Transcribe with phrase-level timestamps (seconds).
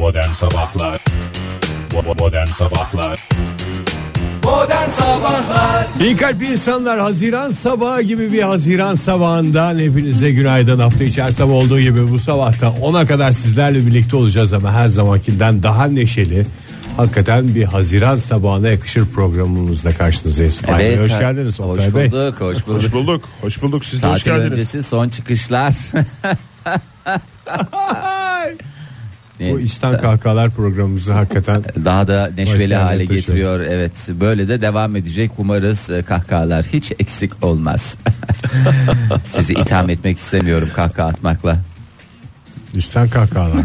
[0.00, 1.04] Modern Sabahlar
[2.18, 3.28] Modern Sabahlar
[4.44, 11.22] Modern Sabahlar İyi kalp insanlar Haziran sabahı gibi bir Haziran sabahından hepinize günaydın hafta içi
[11.22, 15.84] her sabah olduğu gibi bu sabahta 10'a kadar sizlerle birlikte olacağız ama her zamankinden daha
[15.84, 16.46] neşeli
[16.96, 20.58] Hakikaten bir Haziran sabahına yakışır programımızda karşınızdayız.
[20.58, 22.12] Fahir Bey, hoş geldiniz Oktay Hoş Bey.
[22.12, 22.92] bulduk, hoş Hoş bulduk.
[22.92, 23.24] bulduk.
[23.40, 23.84] Hoş bulduk.
[23.84, 24.52] Siz de hoş Tatil geldiniz.
[24.52, 25.74] öncesi son çıkışlar.
[29.40, 33.20] Bu içten kahkahalar programımızı hakikaten daha da neşveli hale taşıyor.
[33.20, 33.60] getiriyor.
[33.60, 35.30] Evet, böyle de devam edecek.
[35.38, 37.96] Umarız e, kahkahalar hiç eksik olmaz.
[39.28, 41.56] Sizi itham etmek istemiyorum kahkaha atmakla.
[42.74, 43.64] içten kahkahalar.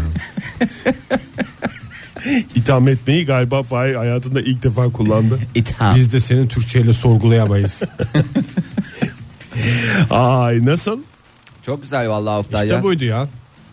[2.54, 5.38] İtham etmeyi galiba Fahir hayatında ilk defa kullandı.
[5.54, 5.96] İtham.
[5.96, 7.82] Biz de senin Türkçeyle sorgulayamayız.
[10.10, 11.00] Ay nasıl?
[11.66, 12.82] Çok güzel vallahi Oktay işte ya.
[12.82, 13.28] buydu ya.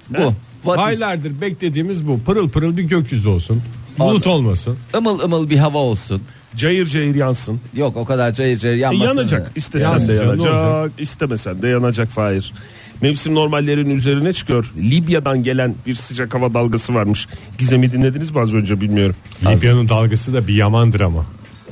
[0.09, 0.33] Bu.
[0.63, 2.19] What is- Aylardır beklediğimiz bu.
[2.19, 3.61] Pırıl pırıl bir gökyüzü olsun.
[3.99, 4.77] Bulut olmasın.
[4.95, 6.21] ımıl ımıl bir hava olsun.
[6.55, 7.59] Cayır cayır yansın.
[7.75, 9.07] Yok o kadar cayır cayır E, yanmasın.
[9.07, 9.51] yanacak.
[9.55, 10.91] İstesen Yansın de yanacak.
[10.97, 12.53] istemesen de yanacak Fahir.
[13.01, 14.71] Mevsim normallerin üzerine çıkıyor.
[14.77, 17.27] Libya'dan gelen bir sıcak hava dalgası varmış.
[17.57, 19.15] Gizem'i dinlediniz mi az önce bilmiyorum.
[19.45, 21.25] Libya'nın dalgası da bir yamandır ama.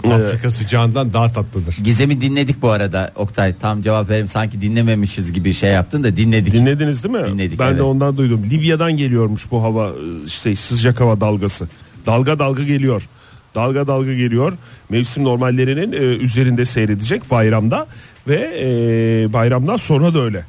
[0.09, 1.77] Afrika sıcağından daha tatlıdır.
[1.83, 3.55] Gizem'i dinledik bu arada Oktay.
[3.61, 6.53] Tam cevap verim sanki dinlememişiz gibi şey yaptın da dinledik.
[6.53, 7.23] Dinlediniz değil mi?
[7.23, 7.77] Dinledik, ben evet.
[7.77, 8.45] de ondan duydum.
[8.49, 9.91] Libya'dan geliyormuş bu hava
[10.25, 11.67] işte sıcak hava dalgası.
[12.05, 13.07] Dalga dalga geliyor.
[13.55, 14.53] Dalga dalga geliyor.
[14.89, 17.87] Mevsim normallerinin e, üzerinde seyredecek bayramda
[18.27, 20.45] ve e, bayramdan sonra da öyle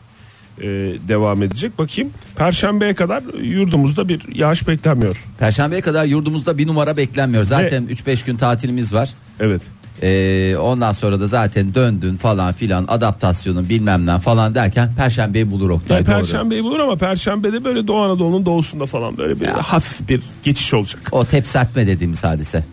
[0.61, 0.67] e,
[1.09, 1.79] devam edecek.
[1.79, 5.17] Bakayım Perşembeye kadar yurdumuzda bir yağış beklenmiyor.
[5.39, 7.45] Perşembeye kadar yurdumuzda bir numara beklenmiyor.
[7.45, 9.11] Zaten 3-5 gün tatilimiz var.
[9.41, 9.63] Evet.
[10.03, 15.71] Ee, ondan sonra da zaten döndün falan filan adaptasyonun bilmem ne falan derken perşembeyi bulur
[15.71, 15.97] Oktay.
[15.97, 16.15] Yani doğru.
[16.15, 21.01] Perşembeyi bulur ama Perşembe'de böyle Doğu Anadolu'nun doğusunda falan böyle bir hafif bir geçiş olacak.
[21.13, 22.65] O tepsertme dediğimiz hadise.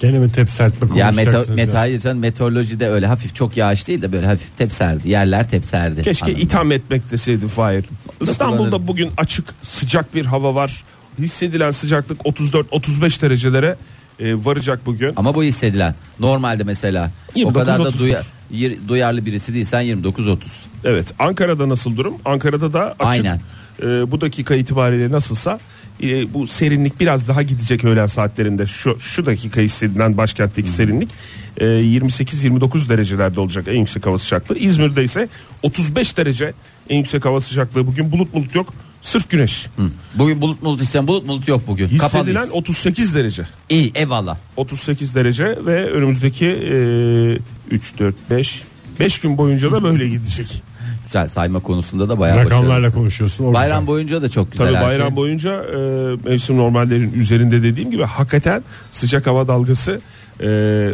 [0.00, 1.80] Gene mi tepsertme Ya konuşacaksınız met, ya?
[1.80, 5.10] hayır canım, meteorolojide öyle hafif çok yağış değil de böyle hafif tepserdi.
[5.10, 6.02] Yerler tepserdi.
[6.02, 6.44] Keşke Anladın mı?
[6.46, 7.84] itham etmek deseydi Fahir.
[8.20, 8.88] İstanbul'da kullanırım.
[8.88, 10.84] bugün açık sıcak bir hava var.
[11.18, 13.76] Hissedilen sıcaklık 34-35 derecelere
[14.20, 15.12] e, varacak bugün.
[15.16, 15.94] Ama bu hissedilen.
[16.20, 18.00] Normalde mesela o 29, kadar da 30.
[18.00, 20.38] duya- yer- duyarlı birisi değilsen 29-30.
[20.84, 22.14] Evet Ankara'da nasıl durum?
[22.24, 23.04] Ankara'da da açık.
[23.06, 23.40] Aynen.
[23.82, 25.60] E, bu dakika itibariyle nasılsa
[26.02, 28.66] e, bu serinlik biraz daha gidecek öğlen saatlerinde.
[28.66, 31.08] Şu, şu dakika hissedilen başkentteki serinlik
[31.56, 34.58] e, 28-29 derecelerde olacak en yüksek hava sıcaklığı.
[34.58, 35.28] İzmir'de ise
[35.62, 36.52] 35 derece
[36.88, 37.86] en yüksek hava sıcaklığı.
[37.86, 38.74] Bugün bulut bulut yok.
[39.02, 39.66] Sırf güneş.
[39.76, 39.82] Hı.
[40.14, 41.86] Bugün bulut bulut isteyen bulut bulut yok bugün.
[41.88, 42.50] Hissedilen Kapalıyız.
[42.52, 43.46] 38 derece.
[43.68, 44.36] İyi eyvallah.
[44.56, 48.62] 38 derece ve önümüzdeki e, 3 4 5
[49.00, 50.62] 5 gün boyunca da böyle gidecek.
[51.04, 53.44] Güzel sayma konusunda da bayağı Rakamlarla konuşuyorsun.
[53.44, 55.16] o Bayram boyunca da çok güzel Tabii her bayram şey.
[55.16, 55.76] boyunca e,
[56.28, 58.62] mevsim normallerin üzerinde dediğim gibi hakikaten
[58.92, 60.00] sıcak hava dalgası
[60.40, 60.46] e,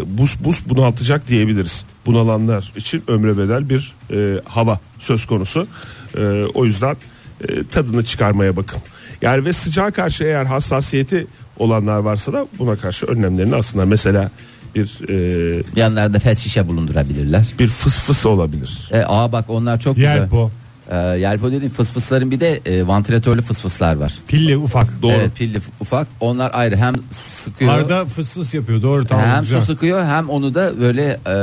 [0.06, 1.84] buz buz bunaltacak diyebiliriz.
[2.06, 5.66] Bunalanlar için ömre bedel bir e, hava söz konusu.
[6.18, 6.96] E, o yüzden
[7.48, 8.78] e, tadını çıkarmaya bakın.
[9.22, 11.26] Yani ve sıcağa karşı eğer hassasiyeti
[11.58, 13.84] olanlar varsa da buna karşı önlemlerini alsınlar.
[13.84, 14.30] Mesela
[14.74, 17.46] bir e, Yanlarda pet şişe bulundurabilirler.
[17.58, 18.88] bir fıs fıs olabilir.
[18.92, 20.16] E, aa bak onlar çok güzel.
[20.16, 20.50] Yelpo,
[20.90, 24.14] E, yelpo dediğim fısfısların bir de e, vantilatörlü fısfıslar var.
[24.28, 25.02] pilli ufak.
[25.02, 25.12] Doğru.
[25.12, 26.08] Evet pilli ufak.
[26.20, 27.72] Onlar ayrı hem su sıkıyor.
[27.72, 29.60] Arda fıs fıs yapıyor doğru tamam hem güzel.
[29.60, 31.34] su sıkıyor hem onu da böyle e,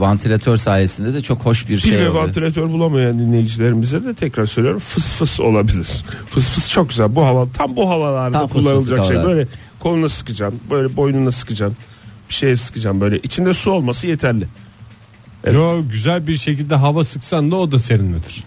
[0.00, 2.14] vantilatör sayesinde de çok hoş bir Pil şey ve oluyor.
[2.24, 5.86] vantilatör bulamayan dinleyicilerimize de tekrar söylüyorum fıs fıs olabilir.
[6.26, 7.14] Fıs fıs çok güzel.
[7.14, 9.16] Bu hava tam bu havalarda Tam fıs fıs kullanılacak şey.
[9.16, 9.26] havalar.
[9.36, 9.48] Böyle
[9.80, 11.78] koluna sıkacaksın, böyle boynuna sıkacaksın.
[12.28, 13.18] Bir şeye sıkacaksın böyle.
[13.18, 14.46] İçinde su olması yeterli.
[15.44, 15.54] Evet.
[15.54, 18.44] Yo, güzel bir şekilde hava sıksan da o da serinletir.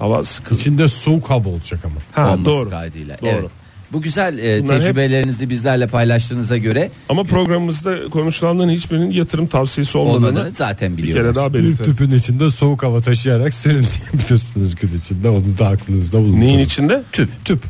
[0.00, 0.54] Hava sıkı.
[0.54, 1.94] İçinde soğuk hava olacak ama.
[2.26, 2.70] Ha, olması doğru.
[2.70, 3.16] kaydıyla.
[3.22, 3.28] Doğru.
[3.30, 3.50] Evet.
[3.92, 9.98] Bu güzel e, Bunlar hep- tecrübelerinizi bizlerle paylaştığınıza göre Ama programımızda konuşulanların hiçbirinin yatırım tavsiyesi
[9.98, 11.22] olmadığını olmadığını zaten bir biliyoruz.
[11.24, 11.90] kere daha Bir belirtelim.
[11.96, 15.28] tüpün içinde soğuk hava taşıyarak serinleyebilirsiniz gün içinde.
[15.28, 16.40] Onu da aklınızda bulundurun.
[16.40, 17.02] Neyin içinde?
[17.12, 17.44] Tüp.
[17.44, 17.62] Tüp.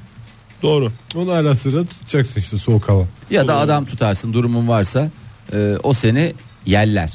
[0.62, 0.92] Doğru.
[1.14, 3.04] Onu ara sıra tutacaksın işte soğuk hava.
[3.30, 5.10] Ya da adam tutarsın durumun varsa
[5.52, 6.32] e, o seni
[6.66, 7.12] yeller.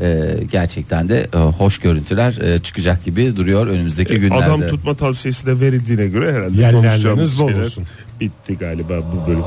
[0.00, 4.44] E, gerçekten de e, hoş görüntüler e, çıkacak gibi duruyor önümüzdeki günlerde.
[4.44, 7.84] Adam tutma tavsiyesi de verildiğine göre herhalde Yerleriniz konuşacağımız bol şeyler olsun.
[8.20, 9.44] bitti galiba bu bölüm.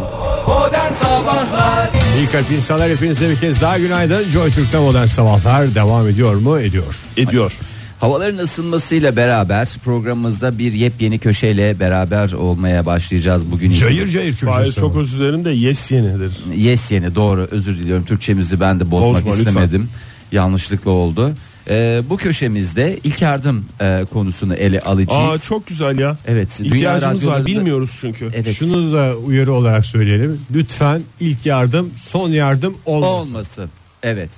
[0.47, 4.29] Modern Sabahlar İyi kalp insanlar hepinize bir kez daha günaydın.
[4.29, 6.59] Joy Türk'te modern sabahlar devam ediyor mu?
[6.59, 6.95] Ediyor.
[7.17, 7.57] Ediyor.
[7.99, 13.73] Havaların ısınmasıyla beraber programımızda bir yepyeni köşeyle beraber olmaya başlayacağız bugün.
[13.73, 14.79] Cayır cayır Faiz köşesi.
[14.79, 16.31] çok özür dilerim de yes yenidir.
[16.55, 19.51] Yes yeni doğru özür diliyorum Türkçemizi ben de bozmak Bozma lütfen.
[19.51, 19.89] istemedim.
[20.31, 21.31] Yanlışlıkla oldu.
[21.69, 25.29] Ee, bu köşemizde ilk yardım e, konusunu ele alacağız.
[25.29, 26.17] Aa çok güzel ya.
[26.27, 28.29] Evet, dünya İhtiyacımız var bilmiyoruz çünkü.
[28.33, 28.55] Evet.
[28.55, 30.41] Şunu da uyarı olarak söyleyelim.
[30.53, 33.29] Lütfen ilk yardım, son yardım olmasın.
[33.33, 33.69] olmasın.
[34.03, 34.29] Evet.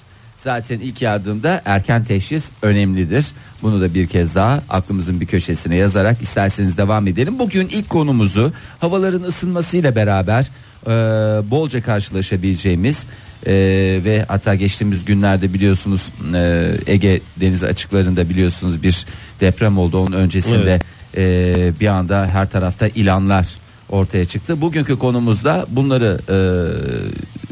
[0.43, 3.25] Zaten ilk yardımda erken teşhis önemlidir.
[3.61, 7.39] Bunu da bir kez daha aklımızın bir köşesine yazarak isterseniz devam edelim.
[7.39, 10.49] Bugün ilk konumuzu havaların ısınmasıyla beraber
[10.87, 10.89] e,
[11.51, 13.05] bolca karşılaşabileceğimiz
[13.45, 13.53] e,
[14.05, 19.05] ve hatta geçtiğimiz günlerde biliyorsunuz e, Ege denizi açıklarında biliyorsunuz bir
[19.39, 19.97] deprem oldu.
[19.97, 20.79] Onun öncesinde
[21.17, 23.47] e, bir anda her tarafta ilanlar
[23.89, 24.61] ortaya çıktı.
[24.61, 26.37] Bugünkü konumuzda bunları e,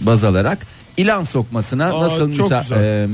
[0.06, 2.84] baz alarak ilan sokmasına Aa, nasıl çok müsa- güzel.
[2.84, 3.08] e,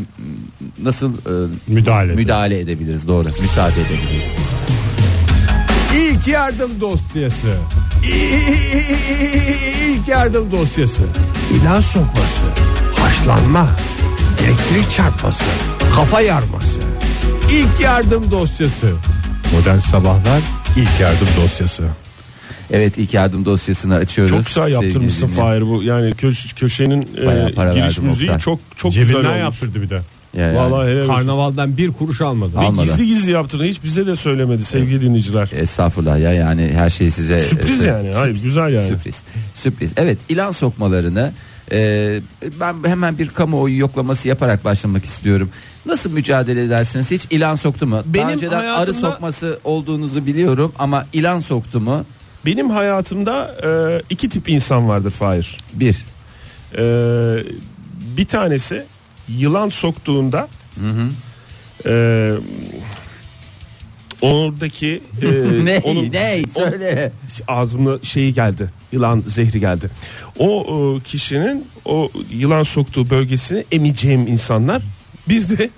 [0.83, 2.19] nasıl e, Müdahale edelim.
[2.19, 4.31] müdahale edebiliriz doğru müsaade edebiliriz.
[5.97, 7.47] İlk yardım dosyası.
[9.89, 11.03] İlk yardım dosyası.
[11.53, 12.43] İlan sokması,
[12.95, 13.69] haşlanma,
[14.45, 15.43] elektrik çarpması,
[15.95, 16.79] kafa yarması.
[17.51, 18.91] İlk yardım dosyası.
[19.53, 20.41] Modern sabahlar
[20.77, 21.83] ilk yardım dosyası.
[22.71, 24.31] Evet ilk yardım dosyasını açıyoruz.
[24.31, 25.35] Çok güzel yaptırmışsın Sevgili.
[25.35, 25.83] Fahir bu.
[25.83, 28.39] Yani köş, köşenin e, Bayağı para giriş verdim müziği Oktay.
[28.39, 29.41] çok çok güzel Cebinden olmuş.
[29.41, 30.01] yaptırdı bir de.
[30.37, 30.57] Ya, yani.
[30.57, 31.13] Vallahi helal olsun.
[31.13, 32.55] Karnavaldan bir kuruş almadı.
[32.55, 32.85] Ve Almadı.
[32.87, 33.63] gizli gizli yaptırdı.
[33.63, 35.49] Hiç bize de söylemedi sevgili dinleyiciler.
[35.55, 38.11] Estağfurullah ya yani her şey size Sürpriz e, yani.
[38.11, 38.87] Hayır güzel yani.
[38.87, 39.15] Sürpriz.
[39.55, 39.93] Sürpriz.
[39.97, 41.31] Evet ilan sokmalarını
[41.71, 42.19] e,
[42.59, 45.49] ben hemen bir kamuoyu yoklaması yaparak başlamak istiyorum.
[45.85, 47.11] Nasıl mücadele edersiniz?
[47.11, 47.95] Hiç ilan soktu mu?
[47.95, 52.05] Daha Benim önceden arı hayatımda- sokması olduğunuzu biliyorum ama ilan soktu mu?
[52.45, 55.57] Benim hayatımda e, iki tip insan vardır Fahir.
[55.73, 56.05] Bir.
[56.77, 56.83] E,
[58.17, 58.83] bir tanesi
[59.29, 60.47] yılan soktuğunda
[61.85, 62.31] e,
[64.21, 65.25] oradaki e,
[65.65, 65.79] ne?
[65.83, 66.41] onun- ne?
[66.55, 67.11] o- Söyle.
[67.47, 68.69] ağzıma şeyi geldi.
[68.91, 69.89] Yılan zehri geldi.
[70.39, 74.81] O, o kişinin o yılan soktuğu bölgesini emeceğim insanlar.
[75.29, 75.69] Bir de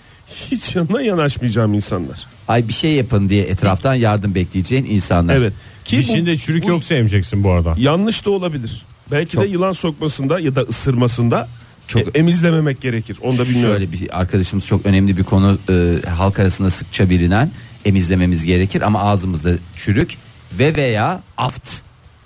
[0.51, 2.27] hiç yanına yanaşmayacağım insanlar.
[2.47, 5.35] Ay bir şey yapın diye etraftan yardım bekleyeceğin insanlar.
[5.35, 5.53] Evet.
[5.85, 7.73] Ki bu- Dişinde çürük bu yoksa emeceksin bu arada.
[7.77, 8.85] yanlış da olabilir.
[9.11, 11.47] Belki Çok- de yılan sokmasında ya da ısırmasında
[11.87, 13.17] Çok- çok emizlememek gerekir.
[13.21, 13.71] Onu da bilmiyorum.
[13.75, 17.51] Şöyle bir arkadaşımız çok önemli bir konu e, halk arasında sıkça bilinen
[17.85, 20.13] emizlememiz gerekir ama ağzımızda çürük
[20.59, 21.69] ve veya aft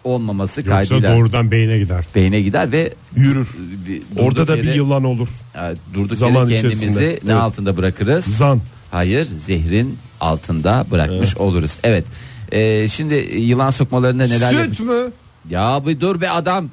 [0.04, 2.06] olmaması Yoksa kaydıyla doğrudan beyine gider.
[2.16, 3.48] beyne gider ve Yürür.
[3.88, 5.28] bir- Orada da bir yere- yılan olur.
[5.56, 5.60] e,
[5.94, 7.10] durduk Zaman yere kendimizi içerisinde.
[7.10, 7.42] ne Evet.
[7.42, 8.26] altında bırakırız?
[8.26, 8.62] Zan.
[8.92, 11.72] Hayır zehrin altında bırakmış oluruz.
[11.84, 12.06] Evet.
[12.52, 15.12] E, şimdi yılan sokmalarında neler Süt mü?
[15.50, 16.70] Ya bir dur be adam.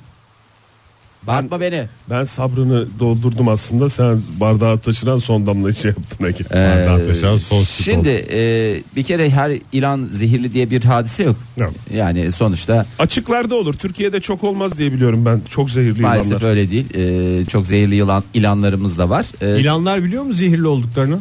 [1.22, 1.84] Bağırtma beni.
[2.10, 3.90] Ben sabrını doldurdum aslında.
[3.90, 6.44] Sen bardağa taşıran son damla şey yaptın Ege.
[6.44, 8.38] Bardağa taşıran son süt Şimdi e,
[8.96, 11.36] bir kere her ilan zehirli diye bir hadise yok.
[11.56, 11.72] Yok.
[11.94, 13.74] Yani sonuçta Açıklarda olur.
[13.74, 15.40] Türkiye'de çok olmaz diye biliyorum ben.
[15.48, 16.48] Çok zehirli maalesef yılanlar.
[16.48, 16.94] öyle değil.
[16.94, 19.26] E, çok zehirli yılan ilanlarımız da var.
[19.40, 21.18] E, İlanlar biliyor mu zehirli olduklarını?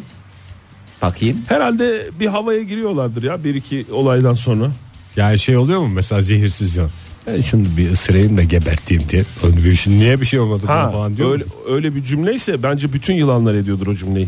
[1.02, 1.38] Bakayım.
[1.48, 4.72] Herhalde bir havaya giriyorlardır ya bir iki olaydan sonra.
[5.16, 6.90] Yani şey oluyor mu mesela zehirsiz yılan?
[7.28, 9.24] Ben şunu bir ısırayım da geberteyim diye.
[9.44, 11.32] Öyle bir şey, niye bir şey olmadı Ha, falan diyor.
[11.32, 14.28] öyle, öyle bir cümleyse bence bütün yılanlar ediyordur o cümleyi.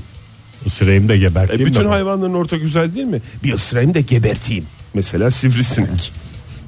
[0.65, 1.87] Isırayım da E, geberteyim bütün de.
[1.87, 3.21] hayvanların ortak güzel değil mi?
[3.43, 4.65] Bir ısırayım da geberteyim.
[4.93, 6.11] Mesela sivrisinek.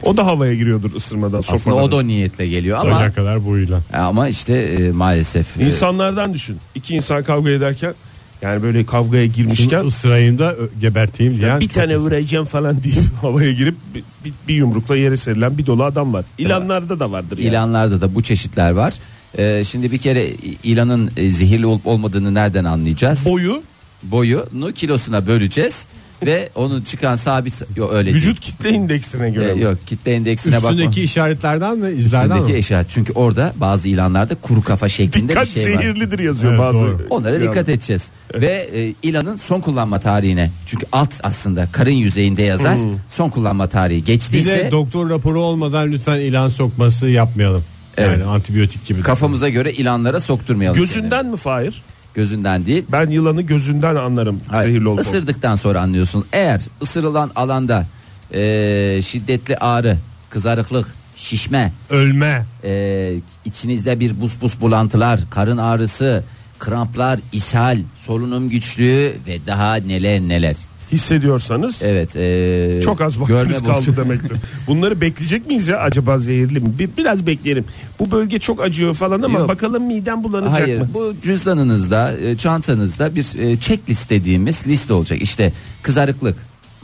[0.03, 3.81] o da havaya giriyordur ısırmadan Aslında o da o niyetle geliyor ama Bacak kadar ilan.
[3.93, 6.57] ama işte e, maalesef e, İnsanlardan düşün.
[6.75, 7.93] İki insan kavga ederken
[8.41, 11.59] yani böyle kavgaya girmişken Şunu ısırayım da ö- geberteyim diyen.
[11.59, 15.83] bir tane vuracağım falan deyip havaya girip bir, bir, bir yumrukla yere serilen bir dolu
[15.83, 16.25] adam var.
[16.37, 17.47] İlanlarda da vardır yani.
[17.49, 18.93] ilanlarda da bu çeşitler var.
[19.37, 20.29] E, şimdi bir kere
[20.63, 23.25] ilanın e, zehirli olup olmadığını nereden anlayacağız?
[23.25, 23.61] Boyu
[24.03, 25.85] Boyunu kilosuna böleceğiz
[26.25, 28.15] ve onun çıkan sabit yok öyle değil.
[28.15, 29.51] vücut kitle indeksine göre.
[29.51, 29.61] E, mi?
[29.61, 30.69] yok kitle indeksine bakma.
[30.71, 32.59] Üstündeki işaretlerden mi izlerden Üstündeki mi?
[32.59, 32.85] işaret.
[32.89, 35.81] Çünkü orada bazı ilanlarda kuru kafa şeklinde Dikkat bir şey var.
[35.81, 36.79] zehirlidir yazıyor Evet, bazı.
[36.79, 37.07] doğru.
[37.09, 37.49] Onlara ilan.
[37.51, 38.07] dikkat edeceğiz.
[38.33, 40.51] Ve e, ilanın son kullanma tarihine.
[40.65, 42.77] Çünkü alt aslında karın yüzeyinde yazar.
[43.09, 47.63] Son kullanma tarihi Bir geçtiyse de doktor raporu olmadan lütfen ilan sokması yapmayalım.
[47.97, 48.27] Yani Evet.
[48.27, 49.01] antibiyotik gibi.
[49.01, 50.79] kafamıza göre ilanlara sokturmayalım.
[50.79, 51.81] Gözünden mi Fahir?
[52.13, 52.85] Gözünden değil.
[52.91, 55.01] Ben yılanı gözünden anlarım Hayır, zehirli olup.
[55.01, 56.25] Isırdıktan sonra anlıyorsun.
[56.33, 57.85] Eğer ısırılan alanda
[58.33, 59.97] e, şiddetli ağrı,
[60.29, 62.45] kızarıklık, şişme, Ölme.
[62.63, 63.13] e,
[63.45, 66.23] içinizde bir bus bus bulantılar, karın ağrısı,
[66.59, 70.55] kramplar, ishal, solunum güçlüğü ve daha neler neler.
[70.91, 72.15] Hissediyorsanız Evet.
[72.15, 74.37] e, çok az görme vaktimiz kaldı demektir.
[74.67, 76.79] Bunları bekleyecek miyiz ya acaba zehirli mi?
[76.79, 77.65] Bir, biraz bekleyelim.
[77.99, 79.47] Bu bölge çok acıyor falan ama Yok.
[79.49, 80.87] bakalım midem bulanacak Hayır mı?
[80.93, 85.21] bu cüzdanınızda e, çantanızda bir e, checklist dediğimiz liste olacak.
[85.21, 86.37] İşte kızarıklık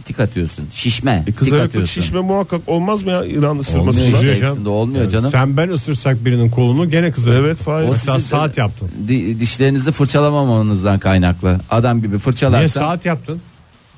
[0.05, 0.65] tik atıyorsun.
[0.71, 1.11] Şişme.
[1.11, 2.01] E, tik kızarıklık atıyorsun.
[2.01, 4.05] şişme muhakkak olmaz mı ya yılan Olmuyor ısırmasından?
[4.05, 4.17] işte.
[4.17, 5.31] Üzüyor hepsinde olmuyor canım.
[5.31, 7.39] Sen ben ısırsak birinin kolunu gene kızarır.
[7.45, 7.87] Evet Fahir.
[7.87, 8.89] O Mesela sizin- saat yaptın.
[9.07, 11.59] Di- dişlerinizi fırçalamamanızdan kaynaklı.
[11.69, 12.81] Adam gibi Niye fırçalarsan.
[12.81, 13.41] saat yaptın?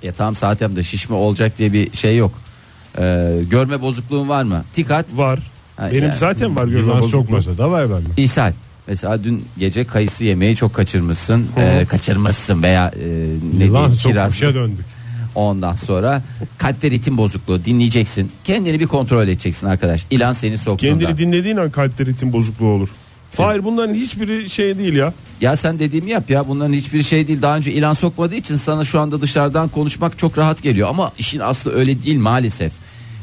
[0.04, 2.32] Ya tam saat yaptı şişme olacak diye bir şey yok.
[3.00, 4.64] Ee, görme bozukluğun var mı?
[4.74, 5.06] Tik at.
[5.14, 5.40] Var.
[5.78, 6.16] Ha, Benim yani.
[6.16, 7.10] zaten var görme bozukluğu.
[7.10, 8.22] sokmasa da var bende.
[8.22, 8.54] İshal.
[8.88, 11.48] Mesela dün gece kayısı yemeği çok kaçırmışsın.
[11.58, 13.08] Ee, kaçırmışsın veya e,
[13.58, 14.42] ne Yılan diyeyim, kiraz.
[14.56, 14.86] döndük.
[15.36, 16.22] Ondan sonra
[16.58, 18.32] kalpte ritim bozukluğu dinleyeceksin.
[18.44, 20.06] Kendini bir kontrol edeceksin arkadaş.
[20.12, 21.00] İlan seni soktuğunda.
[21.00, 22.90] Kendini dinlediğin an kalpte ritim bozukluğu olur.
[23.32, 25.14] Fahir bunların hiçbiri şey değil ya.
[25.42, 27.42] Ya sen dediğimi yap ya bunların hiçbir şey değil.
[27.42, 30.90] Daha önce ilan sokmadığı için sana şu anda dışarıdan konuşmak çok rahat geliyor.
[30.90, 32.72] Ama işin aslı öyle değil maalesef.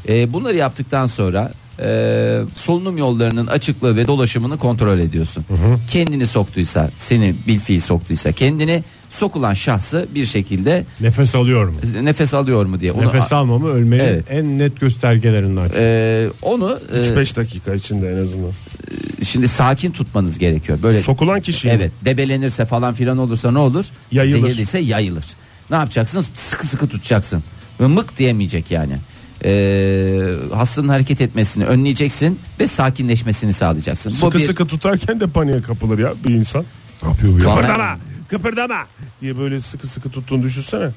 [0.09, 5.45] Ee, bunları yaptıktan sonra e, solunum yollarının açıklığı ve dolaşımını kontrol ediyorsun.
[5.91, 11.75] Kendini soktuysa seni bilfiil soktuysa kendini sokulan şahsı bir şekilde Nefes alıyorum.
[12.01, 12.91] nefes alıyor mu diye.
[12.91, 14.25] Onu, Nefes almamı ölmenin Evet.
[14.29, 15.71] en net göstergelerinden.
[15.77, 18.51] e, onu e, 3-5 dakika içinde en azından.
[19.23, 20.79] Şimdi sakin tutmanız gerekiyor.
[20.83, 21.69] Böyle Sokulan kişi.
[21.69, 23.85] Evet debelenirse falan filan olursa ne olur?
[24.11, 24.41] Yayılır.
[24.41, 25.25] Zehirliyse yayılır.
[25.69, 26.25] Ne yapacaksın?
[26.35, 27.43] Sıkı sıkı tutacaksın.
[27.79, 28.97] Ve mık diyemeyecek yani.
[29.45, 34.11] Ee, hastanın hareket etmesini önleyeceksin ve sakinleşmesini sağlayacaksın.
[34.11, 36.65] Bu Sıkı bir- sıkı tutarken de paniğe kapılır ya bir insan.
[37.03, 37.43] Ne yapıyor bu ya?
[37.55, 38.85] Kıpırdama kıpırdama
[39.21, 40.89] diye böyle sıkı sıkı tuttuğunu düşünsene.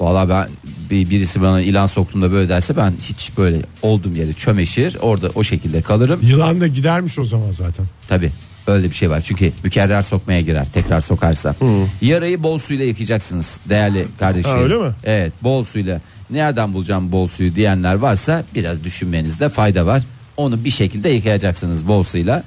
[0.00, 0.48] Valla ben
[0.90, 5.44] bir, birisi bana ilan soktuğunda böyle derse ben hiç böyle olduğum yere çömeşir orada o
[5.44, 6.20] şekilde kalırım.
[6.22, 7.86] Yılan da gidermiş o zaman zaten.
[8.08, 8.32] Tabi
[8.66, 11.54] öyle bir şey var çünkü mükerrer sokmaya girer tekrar sokarsa.
[12.02, 14.50] Yarayı bol suyla yıkayacaksınız değerli kardeşim.
[14.50, 14.92] Ha, öyle mi?
[15.04, 16.00] Evet bol suyla.
[16.30, 20.02] Nereden bulacağım bol suyu diyenler varsa biraz düşünmenizde fayda var.
[20.36, 22.42] Onu bir şekilde yıkayacaksınız bol suyla.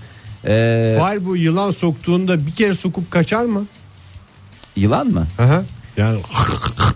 [0.47, 3.65] Ee, Fahir bu yılan soktuğunda bir kere sokup kaçar mı?
[4.75, 5.27] yılan mı?
[5.39, 5.63] Aha.
[5.97, 6.19] Yani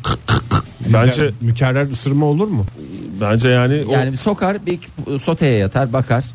[0.93, 2.65] Bence mükerrer ısırma olur mu?
[3.21, 4.79] bence yani, Yani bir sokar bir
[5.19, 6.25] soteye yatar bakar.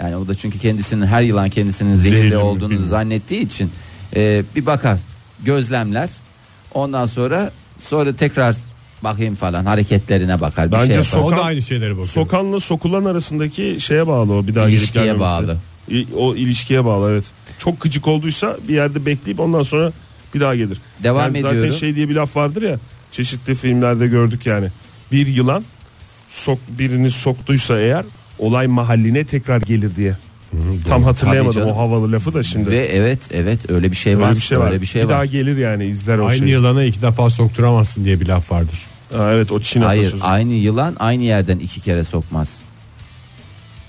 [0.00, 3.70] Yani o da çünkü kendisinin her yılan kendisinin zehirli, Zehirli mi, olduğunu zannettiği için
[4.16, 4.98] e, bir bakar
[5.44, 6.08] gözlemler.
[6.74, 7.50] Ondan sonra
[7.84, 8.56] sonra tekrar
[9.04, 10.66] bakayım falan hareketlerine bakar.
[10.66, 11.18] Bir Bence şey yapar.
[11.18, 12.08] O Sokan- da aynı şeylere bakıyor.
[12.08, 15.20] sokanla sokulan arasındaki şeye bağlı o bir daha gelip İlişkiye gelmemesi.
[15.48, 15.56] bağlı.
[15.90, 17.24] İ- O ilişkiye bağlı evet.
[17.58, 19.92] Çok gıcık olduysa bir yerde bekleyip ondan sonra
[20.34, 20.78] bir daha gelir.
[21.02, 21.78] Devam Yani Zaten ediyorum.
[21.78, 22.76] şey diye bir laf vardır ya
[23.12, 24.68] çeşitli filmlerde gördük yani.
[25.12, 25.64] Bir yılan
[26.30, 28.04] sok birini soktuysa eğer
[28.38, 30.16] olay mahalline tekrar gelir diye.
[30.88, 32.70] Tam hatırlayamadım o havalı lafı da şimdi.
[32.70, 34.34] Ve evet evet öyle bir şey Öyle var.
[34.34, 34.66] bir şey var.
[34.70, 35.14] Öyle bir şey bir var.
[35.14, 36.50] daha gelir yani izler o Aynı şeyi.
[36.50, 38.86] yılana iki defa sokturamazsın diye bir laf vardır.
[39.16, 40.24] Ha, evet o Çin Hayır atasözü.
[40.24, 42.48] aynı yılan aynı yerden iki kere sokmaz.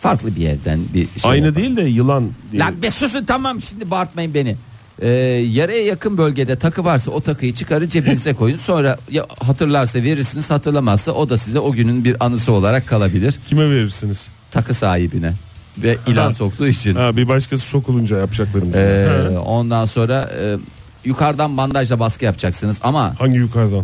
[0.02, 1.32] Farklı bir yerden bir şey.
[1.32, 1.64] Aynı yapar.
[1.64, 2.60] değil de yılan diye.
[2.62, 4.56] Lan be susun tamam şimdi bağırtmayın beni.
[5.02, 5.08] Ee,
[5.52, 8.58] yaraya yakın bölgede takı varsa o takıyı çıkarır cebinize koyun.
[8.58, 13.40] Sonra ya hatırlarsa verirsiniz hatırlamazsa o da size o günün bir anısı olarak kalabilir.
[13.48, 14.28] Kime verirsiniz?
[14.52, 15.34] Takı sahibine
[15.78, 16.32] ve ilan Ha.
[16.32, 16.96] soktuğu için.
[16.96, 18.76] Ha, bir başkası sokulunca yapacaklarımız.
[18.76, 20.58] Ee, ondan sonra e,
[21.06, 23.84] yukarıdan bandajla baskı yapacaksınız ama Hangi yukarıdan?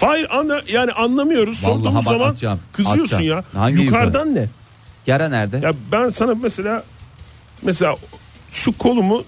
[0.00, 1.64] Hayır anla, yani anlamıyoruz.
[1.64, 3.24] Vallahi Sorduğumuz bak zaman atacağım, kızıyorsun atacağım.
[3.24, 3.60] ya.
[3.60, 4.46] Hangi yukarıdan ne?
[5.06, 5.56] yara nerede?
[5.62, 6.82] Ya ben sana mesela
[7.62, 7.96] mesela
[8.52, 9.24] şu kolumu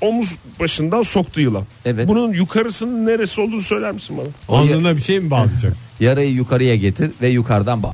[0.00, 1.64] omuz başından soktu yılan.
[1.84, 2.08] Evet.
[2.08, 4.58] Bunun yukarısının neresi olduğunu söyler misin bana?
[4.58, 5.72] Alnına bir şey mi bağlayacak?
[6.00, 7.92] Yarayı yukarıya getir ve yukarıdan bağ.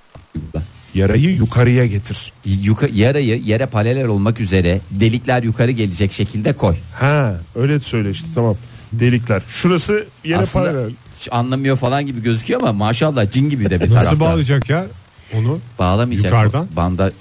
[0.94, 2.32] Yarayı yukarıya getir.
[2.44, 6.74] Yuka, yarayı yere paralel olmak üzere delikler yukarı gelecek şekilde koy.
[6.94, 8.56] Ha öyle söyle işte tamam.
[8.92, 9.42] Delikler.
[9.48, 10.90] Şurası yere Aslında paralel.
[11.20, 14.20] hiç anlamıyor falan gibi gözüküyor ama maşallah cin gibi de bir Nasıl tarafta.
[14.20, 14.84] bağlayacak ya
[15.34, 15.58] onu?
[15.78, 16.24] Bağlamayacak.
[16.24, 16.68] Yukarıdan?
[16.76, 17.12] Banda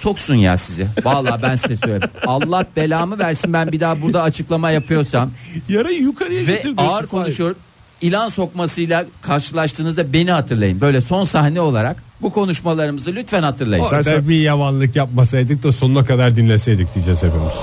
[0.00, 0.86] soksun ya sizi.
[1.04, 2.02] Vallahi ben size söyleyeyim.
[2.26, 5.30] Allah belamı versin ben bir daha burada açıklama yapıyorsam
[5.68, 7.56] Yarayı yukarıya ve getir ağır konuşuyorum.
[8.00, 10.80] İlan sokmasıyla karşılaştığınızda beni hatırlayın.
[10.80, 13.84] Böyle son sahne olarak bu konuşmalarımızı lütfen hatırlayın.
[13.84, 17.54] Orada bir yavanlık yapmasaydık da sonuna kadar dinleseydik diyeceğiz hepimiz.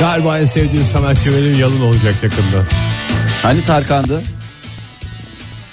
[0.00, 2.64] Galiba en sevdiğim sanatçı benim yalın olacak yakında.
[3.42, 4.22] Hani Tarkan'dı?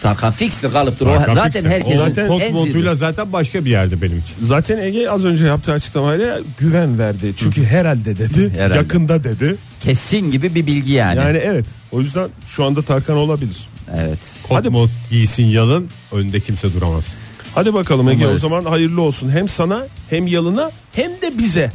[0.03, 1.05] Tarkan fixti kalıptır.
[1.05, 1.71] O Tarkan zaten Fixer.
[1.71, 4.35] herkesin O Zaten en montuyla zaten başka bir yerde benim için.
[4.41, 7.33] Zaten Ege az önce yaptığı açıklamayla güven verdi.
[7.37, 8.53] Çünkü herhalde dedi.
[8.57, 8.75] Herhalde.
[8.75, 9.55] Yakında dedi.
[9.81, 11.19] kesin gibi bir bilgi yani.
[11.19, 11.65] Yani evet.
[11.91, 13.57] O yüzden şu anda Tarkan olabilir.
[13.97, 14.19] Evet.
[14.43, 17.15] Kot Hadi- mont giysin yalın önde kimse duramaz.
[17.55, 18.43] Hadi bakalım Ege Umarız.
[18.43, 19.29] o zaman hayırlı olsun.
[19.29, 21.71] Hem sana hem yalına hem de bize.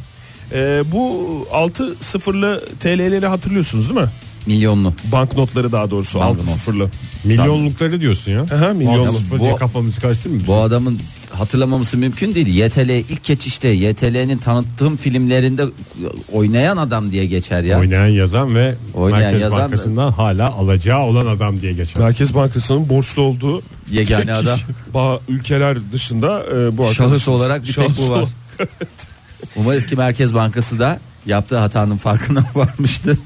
[0.53, 4.11] Ee, bu 6 sıfırlı TL'leri hatırlıyorsunuz değil mi?
[4.47, 4.95] Milyonlu.
[5.13, 6.49] Banknotları daha doğrusu Banknot.
[6.49, 6.91] 6 sıfırlı.
[7.25, 8.43] Milyonlukları diyorsun ya.
[8.43, 9.31] Aha, milyonluk.
[9.31, 10.99] Bu- diye kafamızı karıştırmıyor Bu adamın
[11.33, 12.47] hatırlamaması mümkün değil.
[12.47, 15.65] YTL ilk geçişte YTL'nin tanıttığım filmlerinde
[16.33, 17.79] oynayan adam diye geçer ya.
[17.79, 22.03] Oynayan yazan ve Oynayan Merkez yazan- Bankası'ndan hala alacağı olan adam diye geçer.
[22.03, 24.59] Merkez Bankası'nın borçlu olduğu Yegane tek adam.
[24.95, 28.25] ba- ülkeler dışında e, bu Şahıs arkadaşımız- olarak bir tek Şahıs bu var.
[29.57, 33.19] Umarız ki Merkez Bankası da yaptığı hatanın farkına varmıştır.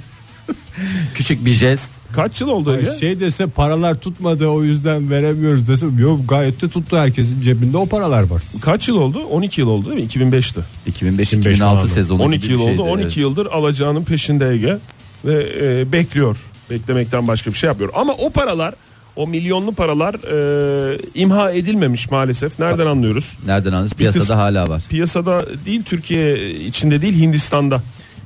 [1.15, 1.91] Küçük bir jest.
[2.13, 2.91] Kaç yıl oldu Ege?
[3.01, 7.87] Şey dese paralar tutmadı o yüzden veremiyoruz dese yok gayet de tuttu herkesin cebinde o
[7.87, 8.43] paralar var.
[8.63, 9.19] Kaç yıl oldu?
[9.31, 10.07] 12 yıl oldu değil mi?
[10.31, 10.61] 2005'ti.
[10.87, 11.87] 2005 2005-2006 falan.
[11.87, 12.81] sezonu 12 gibi yıl bir şeydi.
[12.81, 12.91] oldu.
[12.91, 13.17] 12 Evet.
[13.17, 14.79] yıldır alacağının peşinde Ege
[15.25, 16.37] ve e, bekliyor.
[16.71, 17.93] Beklemekten başka bir şey yapmıyor.
[17.95, 18.75] Ama o paralar,
[19.17, 22.59] o milyonlu paralar e, imha edilmemiş maalesef.
[22.59, 23.39] Nereden anlıyoruz?
[23.47, 23.93] Nereden anlıyoruz?
[23.95, 24.83] Piyasada kısmı- hala var.
[24.91, 27.83] Piyasada değil, Türkiye içinde değil, Hindistan'da.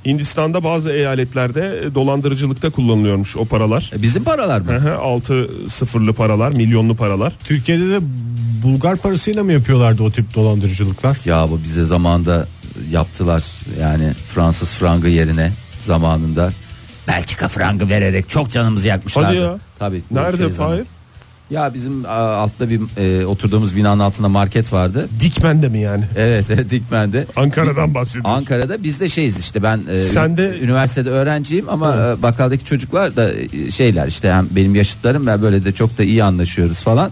[0.07, 3.91] Hindistan'da bazı eyaletlerde e, dolandırıcılıkta kullanılıyormuş o paralar.
[3.97, 4.93] E, Bizim paralar mı?
[5.01, 7.33] 6 sıfırlı paralar, milyonlu paralar.
[7.45, 7.99] Türkiye'de de
[8.63, 11.19] Bulgar parasıyla mı yapıyorlardı o tip dolandırıcılıklar?
[11.25, 12.47] Ya bu bize zamanında
[12.91, 13.45] yaptılar.
[13.81, 16.53] Yani Fransız frangı yerine zamanında
[17.09, 19.27] Belçika frangı vererek çok canımızı yakmışlardı.
[19.27, 19.59] Hadi ya.
[19.79, 20.03] Tabii.
[20.11, 20.49] Nerede şey.
[20.49, 20.85] Fahir?
[21.51, 25.09] Ya bizim a, altta bir e, oturduğumuz binanın altında market vardı.
[25.21, 26.05] Dikmen'de mi yani?
[26.17, 27.27] Evet, evet Dikmen'de.
[27.37, 28.31] Ankara'dan bahsediyorsun.
[28.31, 33.17] Ankara'da biz de şeyiz işte ben e, Sen de- üniversitede öğrenciyim ama e, bakkaldaki çocuklar
[33.17, 37.11] da e, şeyler işte hem benim yaşıtlarım ve böyle de çok da iyi anlaşıyoruz falan.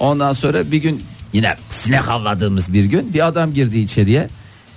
[0.00, 1.02] Ondan sonra bir gün
[1.32, 4.28] yine sinek avladığımız bir gün bir adam girdi içeriye.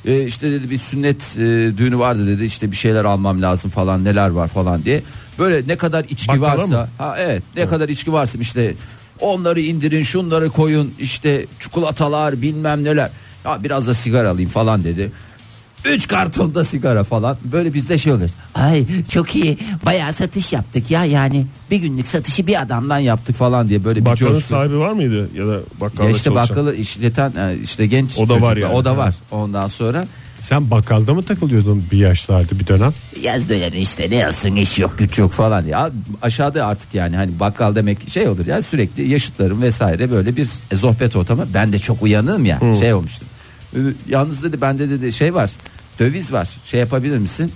[0.05, 1.43] E, işte dedi bir sünnet e,
[1.77, 5.01] düğünü vardı dedi işte bir şeyler almam lazım falan neler var falan diye.
[5.39, 6.87] Böyle ne kadar içki Bakkala varsa mı?
[6.97, 8.73] ha evet ne kadar içki varsa işte
[9.19, 13.09] onları indirin şunları koyun işte çikolatalar bilmem neler.
[13.45, 15.11] Ya biraz da sigara alayım falan dedi.
[15.85, 18.29] Üç kartonda sigara falan böyle bizde şey oluyor.
[18.55, 23.67] Ay çok iyi bayağı satış yaptık ya yani bir günlük satışı bir adamdan yaptık falan
[23.69, 24.41] diye böyle bir coşku.
[24.41, 26.35] sahibi var mıydı ya da bakkalda Ya işte çalışan?
[26.49, 28.73] bakkalı işleten e, işte genç O da var çocuklar, yani.
[28.73, 29.15] o da var.
[29.31, 30.05] Ondan sonra
[30.39, 32.93] Sen bakkalda mı takılıyordun bir yaşlarda bir dönem?
[33.21, 35.91] yaz dönemi işte ne yapsın iş yok güç yok falan ya
[36.21, 41.15] aşağıda artık yani hani bakkal demek şey olur ya sürekli yaşıtlarım vesaire böyle bir sohbet
[41.15, 43.27] ortamı ben de çok uyanığım ya şey olmuştum.
[43.75, 43.79] Ee,
[44.09, 45.49] Yalnız dedi bende dedi şey var
[45.99, 47.51] döviz var şey yapabilir misin?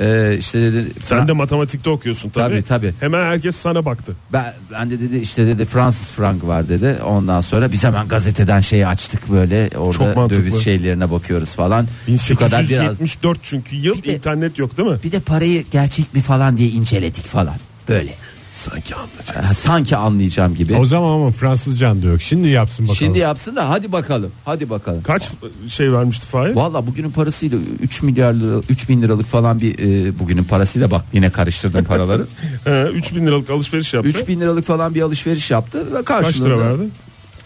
[0.00, 2.50] Ee, işte dedi Sen de matematikte okuyorsun tabii.
[2.52, 2.94] Tabii, tabii.
[3.00, 4.12] Hemen herkes sana baktı.
[4.32, 6.96] Ben, ben de dedi işte dedi Fransız frank var dedi.
[7.04, 10.42] Ondan sonra biz hemen gazeteden şeyi açtık böyle Çok orada mantıklı.
[10.42, 11.86] döviz şeylerine bakıyoruz falan.
[12.22, 14.98] Şu kadar biraz 1874 çünkü yıl Bir de- internet yok değil mi?
[15.04, 17.54] bir de parayı gerçek mi falan diye inceledik falan.
[17.88, 18.14] Böyle.
[18.56, 19.36] Sanki anlayacak.
[19.36, 20.74] Ha, Sanki anlayacağım gibi.
[20.76, 22.22] O zaman ama Fransızcan da yok.
[22.22, 22.96] Şimdi yapsın bakalım.
[22.98, 24.30] Şimdi yapsın da hadi bakalım.
[24.44, 25.02] Hadi bakalım.
[25.02, 25.28] Kaç
[25.68, 26.54] şey vermişti Fahir?
[26.54, 31.04] Valla bugünün parasıyla 3 milyar lira 3 bin liralık falan bir e, bugünün parasıyla bak
[31.12, 32.26] yine karıştırdım paraları.
[32.64, 34.08] He, 3000 liralık alışveriş yaptı.
[34.08, 36.54] 3 bin liralık falan bir alışveriş yaptı ve Kaç karşılığında.
[36.54, 36.82] lira verdi?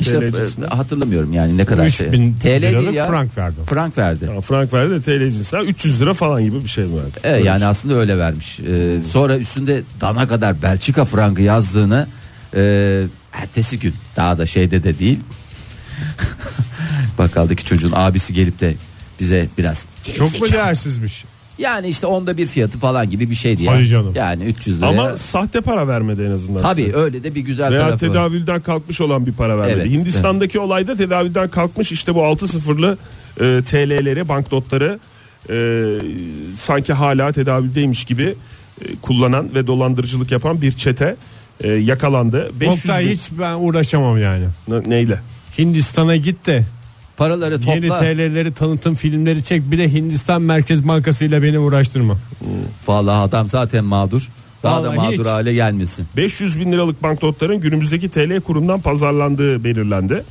[0.01, 0.65] İşte TL'cisine.
[0.65, 2.07] e, hatırlamıyorum yani ne kadar şey.
[2.07, 3.07] 3000 TL değil liralık ya.
[3.07, 3.57] frank verdi.
[3.67, 4.25] Frank verdi.
[4.25, 7.21] Ya, frank verdi de TL cinsinden 300 lira falan gibi bir şey mi verdi?
[7.25, 8.61] Evet yani aslında öyle vermiş.
[8.61, 12.07] Ee, sonra üstünde dana kadar Belçika frangı yazdığını
[12.55, 15.19] e, ertesi gün daha da şeyde de değil.
[17.19, 18.75] Bakkaldaki çocuğun abisi gelip de
[19.21, 19.85] bize biraz
[20.15, 21.25] Çok mu değersizmiş?
[21.61, 23.73] Yani işte onda bir fiyatı falan gibi bir şeydi ya.
[23.73, 24.13] Hadi canım.
[24.15, 24.89] Yani 300 liraya.
[24.89, 26.63] Ama sahte para vermedi en azından.
[26.63, 26.97] tabii size.
[26.97, 28.07] öyle de bir güzel Veya tarafı.
[28.07, 28.13] var.
[28.13, 29.79] tedavülden kalkmış olan bir para vermedi.
[29.81, 32.99] Evet, Hindistan'daki olayda tedavülden kalkmış işte bu 6 sıfırlı
[33.41, 34.99] e, TL'leri, banknotları
[35.51, 35.55] e,
[36.57, 38.35] sanki hala tedavüldeymiş gibi
[38.85, 41.17] e, kullanan ve dolandırıcılık yapan bir çete
[41.61, 42.51] e, yakalandı.
[42.61, 44.45] 500 Oktay bin- hiç ben uğraşamam yani.
[44.69, 45.21] Ne- neyle?
[45.59, 46.65] Hindistan'a git de
[47.21, 47.75] Paraları topla.
[47.75, 52.19] yeni TL'leri tanıtım filmleri çek bir de Hindistan Merkez Bankası ile beni uğraştırma.
[52.87, 54.29] Vallahi adam zaten mağdur.
[54.63, 55.27] Daha da Vallahi mağdur hiç.
[55.27, 56.07] hale gelmesin.
[56.17, 60.25] 500 bin liralık banknotların günümüzdeki TL kurundan pazarlandığı belirlendi.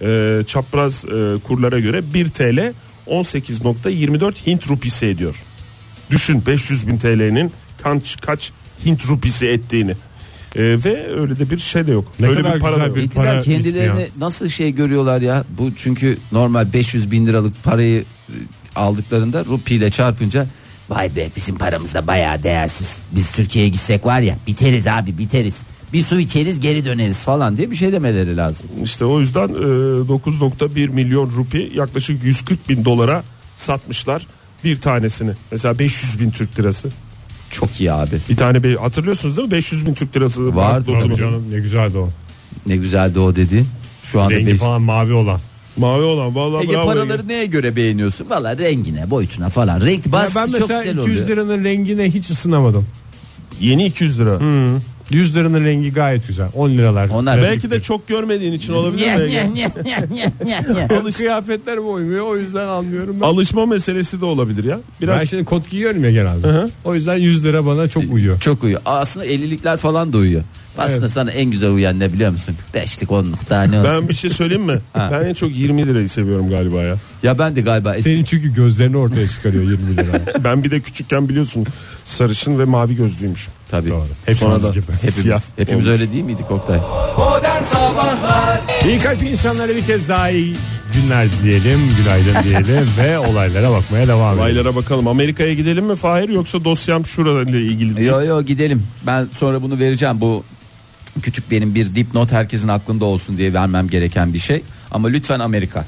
[0.00, 2.72] E, çapraz e, kurlara göre 1 TL
[3.06, 5.36] 18.24 Hint rupisi ediyor.
[6.10, 7.52] Düşün 500 bin TL'nin
[7.82, 8.52] kaç kaç
[8.84, 9.94] Hint rupisi ettiğini.
[10.56, 12.04] E, ve öyle de bir şey de yok.
[12.20, 12.96] Ne öyle kadar bir para da güzel yok.
[13.10, 15.44] bir- para kendilerini ismi nasıl şey görüyorlar ya?
[15.58, 18.34] Bu çünkü normal 500 bin liralık parayı e,
[18.76, 20.46] aldıklarında rupiyle çarpınca
[20.88, 22.98] vay be bizim paramız da bayağı değersiz.
[23.12, 25.60] Biz Türkiye'ye gitsek var ya biteriz abi biteriz.
[25.92, 28.66] Bir su içeriz geri döneriz falan diye bir şey demeleri lazım.
[28.84, 33.22] İşte o yüzden e, 9.1 milyon rupi yaklaşık 140 bin dolara
[33.56, 34.26] satmışlar
[34.64, 35.30] bir tanesini.
[35.50, 36.88] Mesela 500 bin Türk lirası.
[37.52, 38.20] Çok iyi abi.
[38.28, 39.52] Bir tane bir hatırlıyorsunuz değil mi?
[39.52, 40.56] 500 bin Türk lirası.
[40.56, 40.82] Var.
[40.84, 42.08] Tabii canım ne güzeldi o.
[42.66, 43.64] Ne güzeldi o dedi.
[44.02, 44.58] Şu anda Rengi beş...
[44.58, 45.40] falan mavi olan.
[45.76, 47.28] Mavi olan vallahi Ege bravo paraları Ege.
[47.28, 48.30] neye göre beğeniyorsun?
[48.30, 49.80] Valla rengine, boyutuna falan.
[49.80, 51.36] Renk Ya bas ben çok mesela güzel 200 oluyor.
[51.36, 52.86] liranın rengine hiç ısınamadım.
[53.60, 54.38] Yeni 200 lira.
[55.12, 56.48] 100 liranın rengi gayet güzel.
[56.54, 57.08] 10 liralar.
[57.08, 59.68] Onlar- Belki de çok görmediğin için olabilir nye, nye, nye,
[60.44, 60.98] nye, nye.
[61.00, 63.26] Alış kıyafetler mi uymuyor o yüzden anlıyorum ben.
[63.26, 64.80] Alışma meselesi de olabilir ya.
[65.00, 66.46] Biraz Ben şimdi kot giyiyorum ya genelde.
[66.46, 66.70] Hı hı.
[66.84, 68.40] O yüzden 100 lira bana çok uyuyor.
[68.40, 68.80] Çok uyuyor.
[68.84, 70.42] Aslında 50'likler falan da uyuyor.
[70.78, 71.10] Aslında Evet.
[71.12, 72.54] sana en güzel uyan ne biliyor musun?
[72.74, 73.90] Beşlik onluk daha ne olsun.
[73.92, 74.78] ben bir şey söyleyeyim mi?
[74.92, 75.08] Ha.
[75.12, 76.96] ben en çok 20 lirayı seviyorum galiba ya.
[77.22, 80.20] Ya ben de galiba eski- Senin çünkü gözlerini ortaya çıkarıyor 20 lira.
[80.44, 81.66] Ben bir de küçükken biliyorsun
[82.04, 83.52] sarışın ve mavi gözlüymüşüm.
[83.70, 83.90] tabii.
[83.90, 84.06] Doğru.
[84.26, 84.72] Hepimiz Sonradan.
[84.72, 84.82] gibi.
[84.92, 86.00] Hepimiz, Siyah hepimiz olmuş.
[86.00, 86.78] öyle değil miydik Oktay?
[87.18, 90.54] Modern Sabahlar İyi kalp insanlara bir kez daha iyi
[90.94, 94.42] günler diyelim, günaydın diyelim ve olaylara bakmaya devam edelim.
[94.42, 95.08] Olaylara bakalım.
[95.08, 98.08] Amerika'ya gidelim mi Fahir yoksa dosyam şurayla ilgili değil.
[98.08, 98.82] Yo yo gidelim.
[99.06, 100.20] Ben sonra bunu vereceğim.
[100.20, 100.44] Bu
[101.22, 104.62] küçük benim bir dipnot herkesin aklında olsun diye vermem gereken bir şey.
[104.90, 105.84] Ama lütfen Amerika.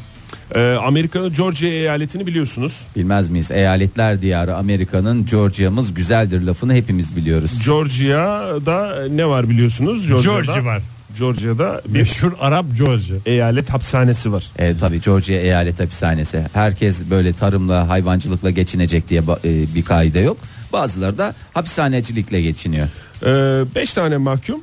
[0.55, 2.81] Ee, Amerika'nın Georgia eyaletini biliyorsunuz.
[2.97, 3.51] Bilmez miyiz?
[3.51, 7.51] Eyaletler diyarı Amerika'nın Georgia'mız güzeldir lafını hepimiz biliyoruz.
[7.67, 10.09] Georgia'da ne var biliyorsunuz?
[10.09, 10.83] Georgia'da, Georgia var.
[11.19, 13.17] Georgia'da bir Meşhur Arap Georgia.
[13.27, 14.45] eyalet hapishanesi var.
[14.59, 16.43] E, tabii Georgia eyalet hapishanesi.
[16.53, 20.37] Herkes böyle tarımla hayvancılıkla geçinecek diye e, bir kaide yok.
[20.73, 22.89] Bazıları da hapishanecilikle geçiniyor.
[23.23, 24.61] Ee, beş tane mahkum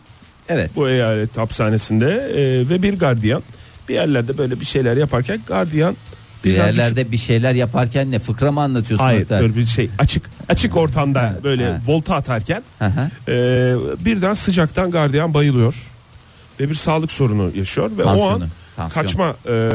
[0.52, 0.72] Evet.
[0.76, 3.44] bu eyalet hapishanesinde e, ve bir gardiyan.
[3.90, 5.96] Bir yerlerde böyle bir şeyler yaparken gardiyan
[6.44, 9.06] Bir yerlerde bir şeyler yaparken ne fıkra mı anlatıyorsun?
[9.06, 9.42] Hayır Oktay?
[9.42, 11.82] böyle bir şey açık açık ortamda böyle ha.
[11.88, 12.64] volta atarken
[13.28, 13.34] e,
[14.06, 15.76] birden sıcaktan gardiyan bayılıyor
[16.60, 19.04] ve bir sağlık sorunu yaşıyor ve o Tansiyonu, an tansiyon.
[19.04, 19.72] kaçma e,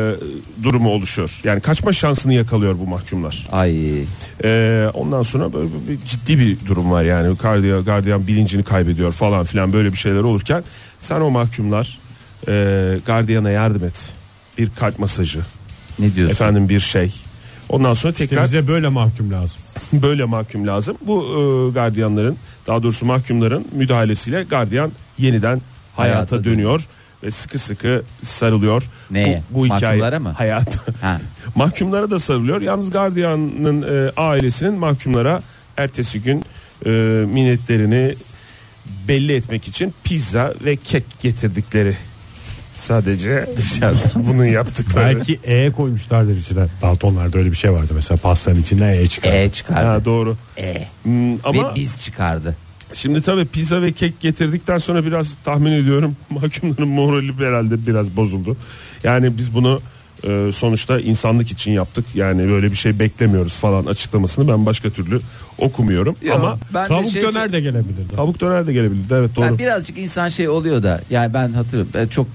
[0.63, 1.41] durumu oluşuyor.
[1.45, 3.49] Yani kaçma şansını yakalıyor bu mahkumlar.
[3.53, 4.03] Ay
[4.45, 9.45] E, ondan sonra böyle bir ciddi bir durum var yani gardiyan, gardiyan bilincini kaybediyor falan
[9.45, 10.65] filan böyle bir şeyler olurken
[11.01, 11.99] sen o mahkumlar
[12.49, 14.13] e, gardiyana yardım et.
[14.59, 15.41] Bir kalp masajı,
[15.99, 16.35] ne diyorsun?
[16.35, 17.15] efendim bir şey.
[17.69, 19.63] Ondan sonra İşte tekrar bize böyle mahkum lazım.
[19.93, 20.97] böyle mahkum lazım.
[21.07, 25.61] Bu e, gardiyanların daha doğrusu mahkumların müdahalesiyle gardiyan yeniden
[25.97, 26.87] hayata, Hayata dönüyor
[27.27, 28.83] ve sıkı sıkı sarılıyor.
[29.11, 29.43] Neye?
[29.51, 30.31] Bu, bu hikaye Mahkumlara mı?
[30.31, 30.79] Hayat.
[31.01, 31.21] Ha.
[31.55, 32.61] mahkumlara da sarılıyor.
[32.61, 35.43] Yalnız gardiyanın e, ailesinin mahkumlara
[35.77, 36.45] ertesi gün
[36.87, 36.91] e,
[37.27, 38.15] minnetlerini
[39.09, 41.97] belli etmek için pizza ve kek getirdikleri.
[42.75, 45.17] Sadece dışarıda bunu yaptıkları.
[45.17, 46.67] Belki E koymuşlardır içine.
[46.83, 49.33] Daltonlarda öyle bir şey vardı mesela pastanın içinden E çıkar.
[49.33, 49.87] E çıkardı.
[49.89, 50.37] Ha, doğru.
[50.59, 50.87] E.
[51.03, 52.57] Hmm, ama Ve biz çıkardı.
[52.97, 58.57] Şimdi tabii pizza ve kek getirdikten sonra biraz tahmin ediyorum mahkumların morali herhalde biraz bozuldu.
[59.05, 59.81] Yani biz bunu
[60.25, 62.05] e, sonuçta insanlık için yaptık.
[62.15, 65.21] Yani böyle bir şey beklemiyoruz falan açıklamasını ben başka türlü
[65.59, 66.17] okumuyorum.
[66.35, 68.17] Ama ben de Tavuk şey- döner de gelebilirdi.
[68.17, 69.15] tavuk döner de gelebilirdi.
[69.15, 69.45] Evet doğru.
[69.45, 72.27] Ben birazcık insan şey oluyor da yani ben hatırlıyorum ben çok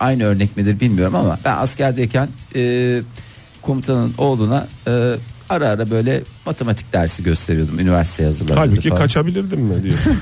[0.00, 3.02] aynı örnek midir bilmiyorum ama ben askerdeyken e,
[3.62, 5.14] komutanın oğluna e,
[5.52, 9.02] ara ara böyle matematik dersi gösteriyordum üniversite yazılarında Halbuki falan.
[9.02, 10.16] kaçabilirdim mi diyorsun.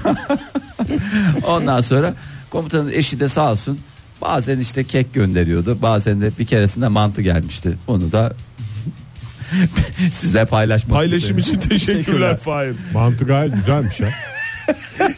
[1.46, 2.14] Ondan sonra
[2.50, 3.78] komutanın eşi de sağ olsun
[4.22, 8.32] bazen işte kek gönderiyordu bazen de bir keresinde mantı gelmişti onu da
[10.12, 12.74] sizle paylaşmak Paylaşım için teşekkürler Fahir.
[12.94, 14.08] Mantı gayet güzelmiş ya.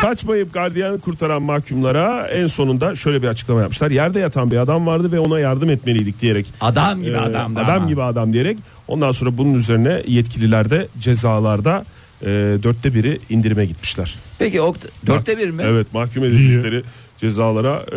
[0.00, 3.90] Kaçmayıp gardiyanı kurtaran mahkumlara en sonunda şöyle bir açıklama yapmışlar.
[3.90, 6.46] Yerde yatan bir adam vardı ve ona yardım etmeliydik diyerek.
[6.60, 7.88] adam gibi Ee, adam da adam ama.
[7.88, 11.84] gibi adam diyerek ondan sonra bunun üzerine yetkililer de cezalarda
[12.22, 12.26] e,
[12.62, 14.14] dörtte biri indirime gitmişler.
[14.38, 15.62] Peki Okt- dörtte bir mi?
[15.66, 16.82] Evet mahkum edildikleri
[17.18, 17.96] cezalara e,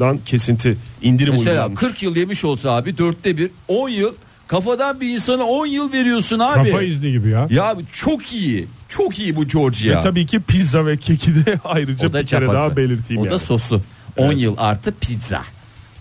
[0.00, 1.80] dan kesinti indirim Mesela uygulanmış.
[1.80, 4.12] 40 yıl yemiş olsa abi dörtte bir 10 yıl
[4.48, 6.70] kafadan bir insana 10 yıl veriyorsun abi.
[6.70, 7.46] Kafa izni gibi ya.
[7.50, 8.66] Ya abi çok iyi.
[8.90, 9.98] Çok iyi bu Georgia.
[9.98, 12.58] Ve tabii ki pizza ve keki de ayrıca o da bir kere çapası.
[12.58, 13.34] daha belirteyim O yani.
[13.34, 13.82] da sosu.
[14.16, 15.42] 10 yıl artı pizza.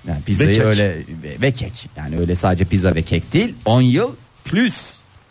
[0.08, 0.66] Yani pizzayı Ve kek.
[0.66, 0.90] öyle
[1.24, 1.90] ve, ve kek.
[1.98, 3.54] Yani öyle sadece pizza ve kek değil.
[3.66, 4.12] 10 yıl
[4.46, 4.76] plus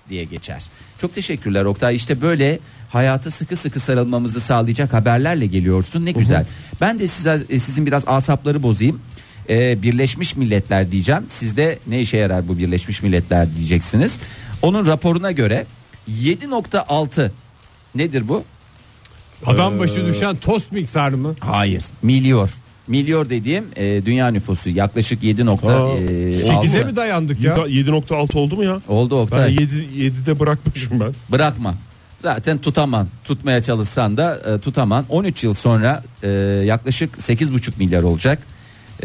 [0.08, 0.62] diye geçer.
[1.00, 1.96] Çok teşekkürler Oktay.
[1.96, 2.58] İşte böyle
[2.90, 6.04] hayata sıkı sıkı sarılmamızı sağlayacak haberlerle geliyorsun.
[6.04, 6.46] Ne güzel.
[6.80, 9.00] Ben de size e, sizin biraz asapları bozayım.
[9.50, 11.22] Ee, Birleşmiş Milletler diyeceğim.
[11.28, 14.18] Sizde ne işe yarar bu Birleşmiş Milletler diyeceksiniz.
[14.62, 15.66] Onun raporuna göre
[16.10, 17.30] 7.6
[17.94, 18.44] nedir bu?
[19.46, 21.34] Adam başı düşen tost miktarı mı?
[21.40, 21.82] Hayır.
[22.02, 22.50] Milyar.
[22.88, 27.56] Milyar dediğim e, dünya nüfusu yaklaşık 7.6 Aa, 8'e mi dayandık ya?
[27.56, 28.80] 7.6 oldu mu ya?
[28.88, 29.52] oldu Ben Oktay.
[29.54, 31.12] 7 7'de bırakmışım ben.
[31.28, 31.74] Bırakma.
[32.22, 33.08] Zaten tutaman.
[33.24, 35.04] Tutmaya çalışsan da e, tutaman.
[35.08, 36.28] 13 yıl sonra e,
[36.66, 38.38] yaklaşık 8,5 milyar olacak.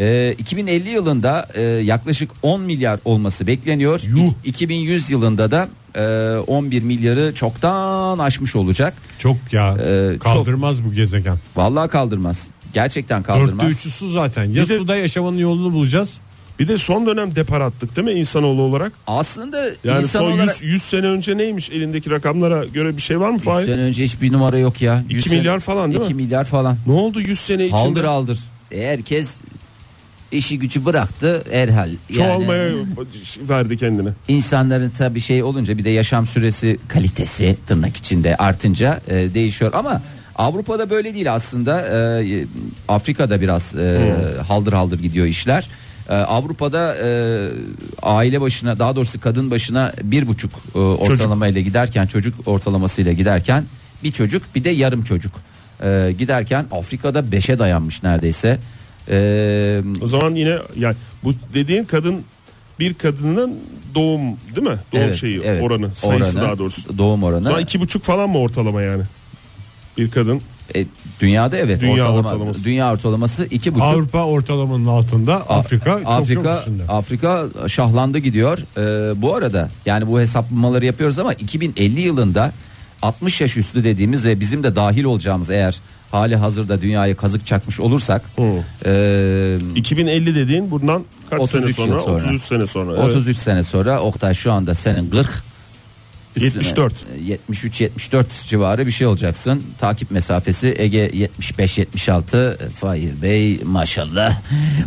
[0.00, 4.00] E, 2050 yılında e, yaklaşık 10 milyar olması bekleniyor.
[4.08, 4.18] Yuh.
[4.18, 8.94] İk- 2100 yılında da e, 11 milyarı çoktan aşmış olacak.
[9.18, 9.76] Çok ya.
[9.86, 11.36] Ee, kaldırmaz bu gezegen.
[11.56, 12.46] Vallahi kaldırmaz.
[12.74, 13.70] Gerçekten Dörtte kaldırmaz.
[13.72, 14.44] üçü su zaten.
[14.44, 16.08] Ya Bir de- suda yaşamanın yolunu bulacağız
[16.58, 18.92] Bir de son dönem depar attık değil mi insanoğlu olarak?
[19.06, 23.20] Aslında Yani insan son 100, olarak 100 sene önce neymiş elindeki rakamlara göre bir şey
[23.20, 23.66] var mı 100 Fahir?
[23.66, 25.02] sene önce hiçbir numara yok ya.
[25.06, 26.06] 2 100 sene- milyar falan değil mi?
[26.06, 26.76] 2 milyar falan.
[26.86, 27.80] Ne oldu 100 sene içinde?
[27.80, 28.38] Haldır aldır.
[28.72, 29.34] E, herkes
[30.36, 31.88] işi gücü bıraktı herhal.
[31.88, 32.72] Yani Çoğalmaya
[33.48, 34.08] verdi kendine.
[34.28, 40.02] insanların tabii şey olunca bir de yaşam süresi kalitesi tırnak içinde artınca e, değişiyor ama
[40.36, 41.84] Avrupa'da böyle değil aslında
[42.22, 42.44] E,
[42.88, 44.14] Afrika'da biraz e,
[44.48, 45.68] haldır haldır gidiyor işler.
[46.08, 47.08] E, Avrupa'da e,
[48.02, 53.64] aile başına daha doğrusu kadın başına bir buçuk e, ortalamayla giderken çocuk ortalamasıyla giderken
[54.04, 55.32] bir çocuk bir de yarım çocuk
[55.84, 58.58] e, giderken Afrika'da beşe dayanmış neredeyse.
[59.10, 62.22] E, O zaman yine yani bu dediğin kadın
[62.80, 63.54] bir kadının
[63.94, 64.20] doğum
[64.56, 64.78] değil mi?
[64.92, 65.62] Doğum evet, şeyi evet.
[65.62, 66.98] oranı sayısı Oranı, daha doğrusu.
[66.98, 67.44] Doğum oranı.
[67.44, 69.02] Sonra iki buçuk falan mı ortalama yani?
[69.98, 70.40] Bir kadın
[70.74, 70.86] E,
[71.20, 72.64] dünyada evet Dünya ortalama, ortalaması.
[72.64, 73.86] dünya ortalaması iki buçuk.
[73.86, 76.82] Avrupa ortalamanın altında Afrika çok Afrika çok üstünde.
[76.88, 78.58] Afrika şahlandı gidiyor.
[78.76, 82.52] Ee, bu arada yani bu hesaplamaları yapıyoruz ama 2050 yılında
[83.02, 85.80] 60 yaş üstü dediğimiz ve bizim de dahil olacağımız eğer
[86.14, 88.22] hali hazırda dünyaya kazık çakmış olursak
[88.86, 92.02] e, 2050 dediğin bundan kaç 33 sene yıl sonra?
[92.02, 92.16] sonra.
[92.26, 92.92] 33 sene sonra.
[92.92, 93.16] evet.
[93.16, 95.26] 33 sene sonra Oktay şu anda senin 40
[96.36, 97.04] üstüne, 74.
[97.24, 99.62] 73 74 civarı bir şey olacaksın.
[99.78, 104.40] Takip mesafesi Ege 75 76 Fahir Bey maşallah.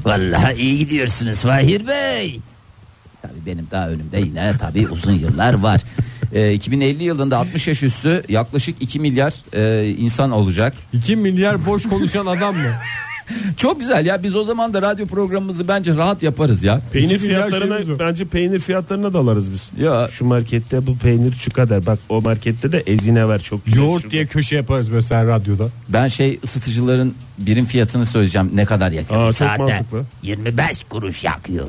[0.06, 2.40] Vallahi iyi gidiyorsunuz Fahir Bey.
[3.22, 5.82] Tabii benim daha önümde yine tabii uzun yıllar var.
[6.34, 10.74] Ee, 2050 yılında 60 yaş üstü yaklaşık 2 milyar e, insan olacak.
[10.94, 12.72] 2 milyar boş konuşan adam mı?
[13.58, 16.82] Çok güzel ya biz o zaman da radyo programımızı bence rahat yaparız ya.
[16.94, 18.00] Peynir fiyatlarına var.
[18.00, 19.72] bence peynir fiyatlarına da alırız biz.
[19.84, 21.86] Ya Şu markette bu peynir şu kadar.
[21.86, 23.82] Bak o markette de ezine ver çok güzel.
[23.82, 25.68] Yoğurt diye köşe yaparız mesela radyoda.
[25.90, 29.30] Ben şey ısıtıcıların birim fiyatını söyleyeceğim ne kadar yakıyor.
[29.30, 30.04] Aa, çok mantıklı.
[30.24, 31.68] 25 kuruş yakıyor.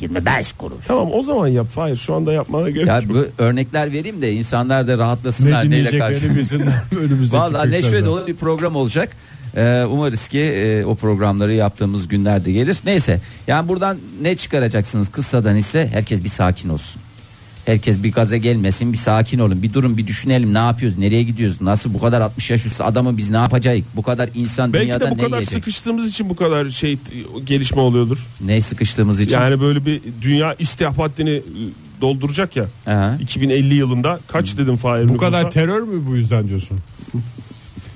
[0.00, 0.86] 25 kuruş.
[0.86, 1.66] Tamam o zaman yap.
[1.76, 3.04] Hayır şu anda yapmana gerek Ya yok.
[3.08, 6.30] bu örnekler vereyim de insanlar da Ne rahatlasınlar neyle karşı.
[7.32, 9.08] Valla neşve dolu bir program olacak.
[9.56, 12.78] Ee, umarız ki e, o programları yaptığımız günlerde gelir.
[12.84, 17.02] Neyse yani buradan ne çıkaracaksınız kıssadan ise herkes bir sakin olsun.
[17.68, 21.60] Herkes bir gaza gelmesin bir sakin olun bir durun bir düşünelim ne yapıyoruz nereye gidiyoruz
[21.60, 25.06] nasıl bu kadar 60 yaş üstü adamı biz ne yapacağız bu kadar insan Belki dünyada
[25.06, 26.98] de bu ne kadar yiyecek sıkıştığımız için bu kadar şey
[27.44, 28.26] gelişme oluyordur.
[28.40, 30.56] ne sıkıştığımız için Yani böyle bir dünya
[31.36, 31.40] e,
[32.00, 32.64] dolduracak ya.
[32.86, 33.18] Aha.
[33.20, 35.60] 2050 yılında kaç dedim Fahir Bu kadar nüfusa?
[35.60, 36.78] terör mü bu yüzden diyorsun?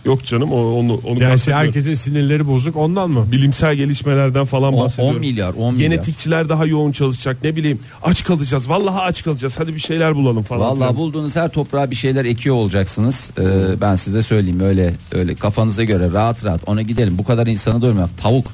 [0.04, 1.66] Yok canım o, onu, onu Yani kastediyorum.
[1.66, 3.32] herkesin sinirleri bozuk ondan mı?
[3.32, 5.16] bilimsel gelişmelerden falan 10, bahsediyorum.
[5.16, 5.90] 10 milyar 10 milyar.
[5.90, 10.42] Genetikçiler daha yoğun çalışacak ne bileyim aç kalacağız vallahi aç kalacağız hadi bir şeyler bulalım
[10.42, 10.60] falan.
[10.62, 10.96] Vallahi filan.
[10.96, 13.30] bulduğunuz her toprağa bir şeyler ekiyor olacaksınız.
[13.38, 13.42] Ee,
[13.80, 17.18] ben size söyleyeyim öyle öyle kafanıza göre rahat rahat ona gidelim.
[17.18, 18.18] Bu kadar insanı doyurmak.
[18.18, 18.46] Tavuk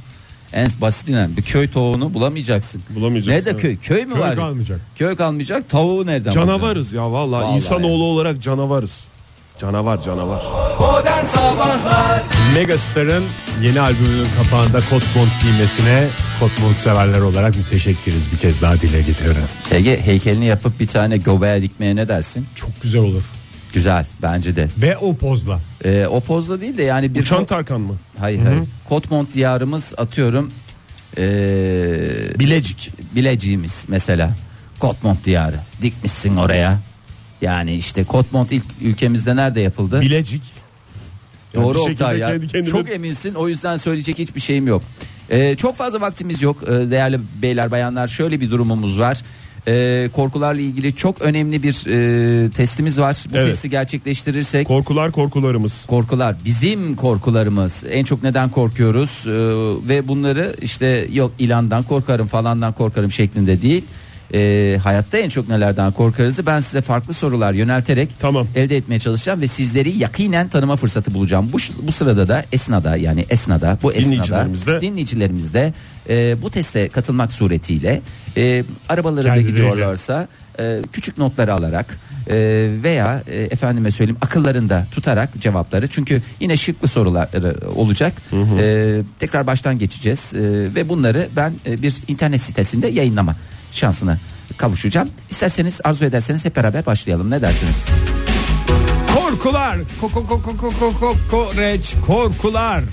[0.53, 2.83] en basitinden bir köy tavuğunu bulamayacaksın.
[2.91, 3.61] Bulamayacaksın, Nerede evet.
[3.63, 3.77] köy?
[3.77, 4.37] Köy mü Köy var?
[4.37, 4.81] kalmayacak.
[4.97, 5.69] Köy kalmayacak.
[5.71, 6.41] Tavuğu nereden bulacaksın?
[6.47, 9.05] Canavarız ya vallahi, Vallahi insanoğlu olarak canavarız.
[9.61, 10.43] Canavar canavar.
[10.81, 12.23] Modern Sabahlar
[12.55, 13.25] Megastar'ın
[13.63, 16.09] yeni albümünün kapağında kot mont giymesine
[16.41, 19.43] kot mont severler olarak müteşekkiriz bir kez daha dile getiriyorum.
[19.71, 22.47] Ege heykelini yapıp bir tane göbeğe dikmeye ne dersin?
[22.55, 23.23] Çok güzel olur.
[23.73, 24.69] Güzel bence de.
[24.79, 25.61] Ve o pozla.
[25.85, 27.95] Ee, o pozda değil de yani bir Uçan Tarkan mı?
[28.19, 28.61] hayır hayır.
[28.89, 30.53] Kotmont diyarımız atıyorum.
[31.19, 31.23] Ee,
[32.39, 32.91] Bilecik.
[33.15, 34.31] Bileciğimiz mesela.
[34.79, 35.57] Kotmont diyarı.
[35.83, 36.79] Dikmişsin oraya.
[37.43, 40.01] Yani işte Kotmont ilk ülkemizde nerede yapıldı?
[40.01, 40.43] Bilecik.
[41.55, 42.29] Yani Doğru Oktay ya.
[42.29, 44.83] kendi kendine- Çok eminsin o yüzden söyleyecek hiçbir şeyim yok.
[45.31, 49.19] Ee, çok fazla vaktimiz yok ee, değerli beyler bayanlar şöyle bir durumumuz var.
[49.69, 53.17] Ee, korkularla ilgili çok önemli bir e, testimiz var.
[53.33, 53.47] Bu Evet.
[53.53, 55.87] testi gerçekleştirirsek Korkular korkularımız.
[55.87, 59.31] korkular bizim korkularımız en çok neden korkuyoruz Ee,
[59.89, 63.85] ve bunları işte yok ilandan korkarım falandan korkarım şeklinde değil
[64.35, 68.47] Ee, hayatta en çok nelerden korkarızı ben size farklı sorular yönelterek Tamam.
[68.55, 71.49] elde etmeye çalışacağım ve sizleri yakinen tanıma fırsatı bulacağım.
[71.53, 75.73] Bu, bu sırada da esnada yani esnada bu esnada Dinleyicilerimiz de- dinleyicilerimiz de
[76.09, 78.01] e, bu teste katılmak suretiyle
[78.37, 79.59] e, arabalarında Kendileriyle.
[79.69, 80.29] gidiyorlarsa
[80.61, 81.99] e, küçük notları alarak
[82.31, 82.35] e,
[82.83, 88.13] veya e, efendime söyleyeyim akıllarında tutarak cevapları çünkü yine şıklı sorular e, olacak.
[88.61, 90.41] E, tekrar baştan geçeceğiz e,
[90.75, 93.37] ve bunları ben e, bir internet sitesinde yayınlama
[93.73, 94.19] şansına
[94.57, 95.09] kavuşacağım.
[95.31, 97.31] İsterseniz arzu ederseniz hep beraber başlayalım.
[97.31, 97.77] Ne dersiniz?
[99.15, 99.79] Korkular.
[100.01, 102.85] Koko koko koko koko reç korkular.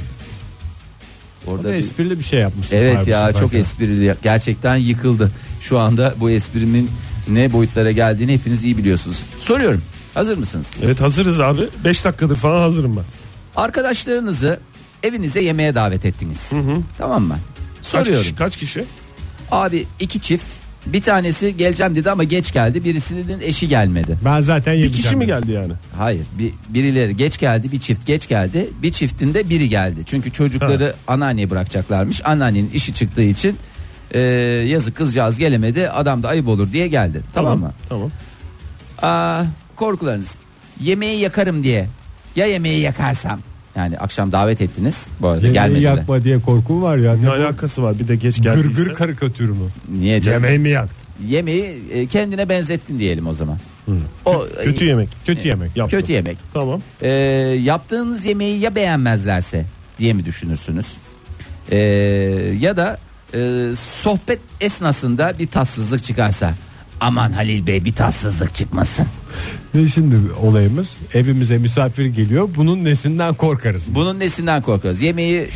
[1.48, 2.78] Orada bir- esprili bir şey yapmışsın.
[2.78, 3.60] Evet ya çok sefer.
[3.60, 4.16] esprili.
[4.24, 5.32] Gerçekten yıkıldı.
[5.62, 6.92] Şu anda bu esprimin
[7.28, 9.24] ne boyutlara geldiğini hepiniz iyi biliyorsunuz.
[9.40, 9.82] Soruyorum.
[10.14, 10.68] Hazır mısınız?
[10.84, 11.62] Evet hazırız abi.
[11.86, 13.04] 5 dakikadır falan hazırım ben.
[13.56, 14.60] Arkadaşlarınızı
[15.04, 16.50] evinize yemeğe davet ettiniz.
[16.98, 17.40] Tamam mı?
[17.78, 18.24] Kaç Soruyorum.
[18.24, 18.36] kişi?
[18.36, 18.86] Kaç kişi?
[19.52, 20.46] Abi iki çift
[20.86, 22.84] bir tanesi geleceğim dedi ama geç geldi.
[22.84, 24.18] Birisinin eşi gelmedi.
[24.26, 25.04] Ben zaten Bir yemeyeceğim.
[25.04, 25.74] kişi mi geldi yani?
[25.98, 30.00] Hayır bir, birileri geç geldi bir çift geç geldi bir çiftinde biri geldi.
[30.06, 32.22] Çünkü çocukları anneanneye bırakacaklarmış.
[32.26, 33.58] Anneannenin işi çıktığı için
[34.12, 34.20] e,
[34.68, 37.22] yazık kızcağız gelemedi adam da ayıp olur diye geldi.
[37.34, 37.74] Tamam, mı?
[37.90, 38.12] Tamam.
[39.02, 39.44] Aa,
[39.76, 40.32] korkularınız
[40.82, 41.88] yemeği yakarım diye
[42.36, 43.40] ya yemeği yakarsam
[43.76, 45.96] yani akşam davet ettiniz bu arada Yemeği gelmediler.
[45.96, 47.16] yakma diye korkum var ya.
[47.16, 48.68] Ne Ne alakası var bir de geç geldiyse.
[48.70, 49.68] Gırgır karikatürü mü?
[49.90, 50.44] Niye canım?
[50.44, 50.90] Yemeği mi yak?
[51.28, 53.58] Yemeği e, kendine benzettin diyelim o zaman.
[54.26, 55.10] O e, Kötü yemek.
[55.26, 55.78] Kötü yemek.
[55.78, 56.00] Yaptım.
[56.00, 56.38] kötü yemek.
[56.54, 56.82] Tamam.
[57.02, 57.10] Ee,
[57.64, 59.66] yaptığınız yemeği ya beğenmezlerse
[60.00, 60.86] diye mi düşünürsünüz?
[61.72, 61.78] Ee,
[62.60, 62.98] ya da
[63.34, 63.70] e,
[64.02, 66.54] sohbet esnasında bir tatsızlık çıkarsa
[67.00, 69.06] aman Halil Bey bir tatsızlık çıkmasın.
[69.74, 70.98] Ne şimdi olayımız?
[71.14, 72.50] Evimize misafir geliyor.
[72.56, 73.96] Bunun nesinden korkarız?
[73.96, 75.02] Bunun nesinden korkarız?
[75.02, 75.48] Yemeği e,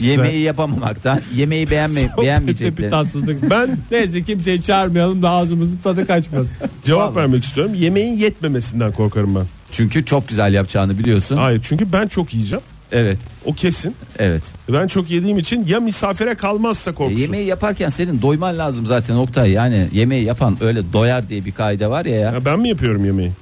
[0.06, 2.90] yemeği yapamamaktan, yemeği beğenme, Sohbette bir beğenmeyecekler.
[2.90, 3.50] tatsızlık.
[3.50, 6.54] Ben neyse kimseyi çağırmayalım da ağzımızın tadı kaçmasın.
[6.84, 7.74] Cevap vermek istiyorum.
[7.74, 9.44] Yemeğin yetmemesinden korkarım ben.
[9.72, 11.36] Çünkü çok güzel yapacağını biliyorsun.
[11.36, 12.64] Hayır çünkü ben çok yiyeceğim.
[12.92, 13.94] Evet, O kesin.
[14.18, 14.42] evet.
[14.72, 17.20] Ben çok yediğim için ya misafire kalmazsa E, korkusu.
[17.20, 19.50] yemeği yaparken senin doyman lazım zaten Oktay.
[19.50, 22.14] Yani yemeği yapan öyle doyar diye bir kaide var ya.
[22.14, 22.32] ya.
[22.32, 23.32] Ya ben mi yapıyorum yemeği?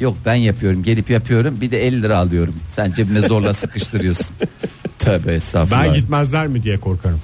[0.00, 2.54] Yok ben yapıyorum gelip yapıyorum bir de 50 lira alıyorum.
[2.76, 4.26] Sen cebine zorla sıkıştırıyorsun.
[4.98, 5.84] Tövbe estağfurullah.
[5.84, 7.20] Ben gitmezler mi diye korkarım.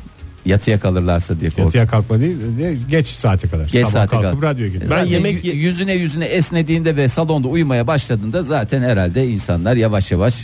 [0.47, 1.67] Yatıya kalırlarsa diye korkuyorum.
[1.69, 3.65] Yatıya kalkma değil de geç saate kadar.
[3.69, 4.51] Geç Sabah saate kalkıp kadar.
[4.55, 4.91] radyoya gidiyor.
[4.91, 10.35] Ben Zaten yemek yüzüne yüzüne esnediğinde ve salonda uyumaya başladığında zaten herhalde insanlar yavaş yavaş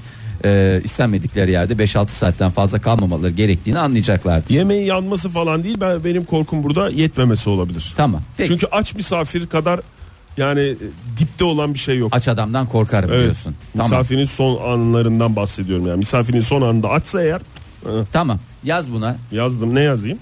[0.45, 4.51] e, istenmedikleri yerde 5-6 saatten fazla kalmamaları gerektiğini anlayacaklardır.
[4.55, 5.77] Yemeğin yanması falan değil.
[5.81, 7.93] Ben benim korkum burada yetmemesi olabilir.
[7.97, 8.23] Tamam.
[8.37, 8.49] Peki.
[8.49, 9.81] Çünkü aç misafir kadar
[10.37, 10.77] yani e,
[11.19, 12.13] dipte olan bir şey yok.
[12.17, 13.23] aç adamdan korkarım Evet.
[13.23, 13.55] diyorsun.
[13.77, 13.91] Tamam.
[13.91, 15.99] Misafirin son anlarından bahsediyorum yani.
[15.99, 17.41] Misafirin son anında açsa eğer
[17.85, 18.39] hı, Tamam.
[18.65, 19.17] Yaz buna.
[19.33, 20.19] yazdım ne yazayım?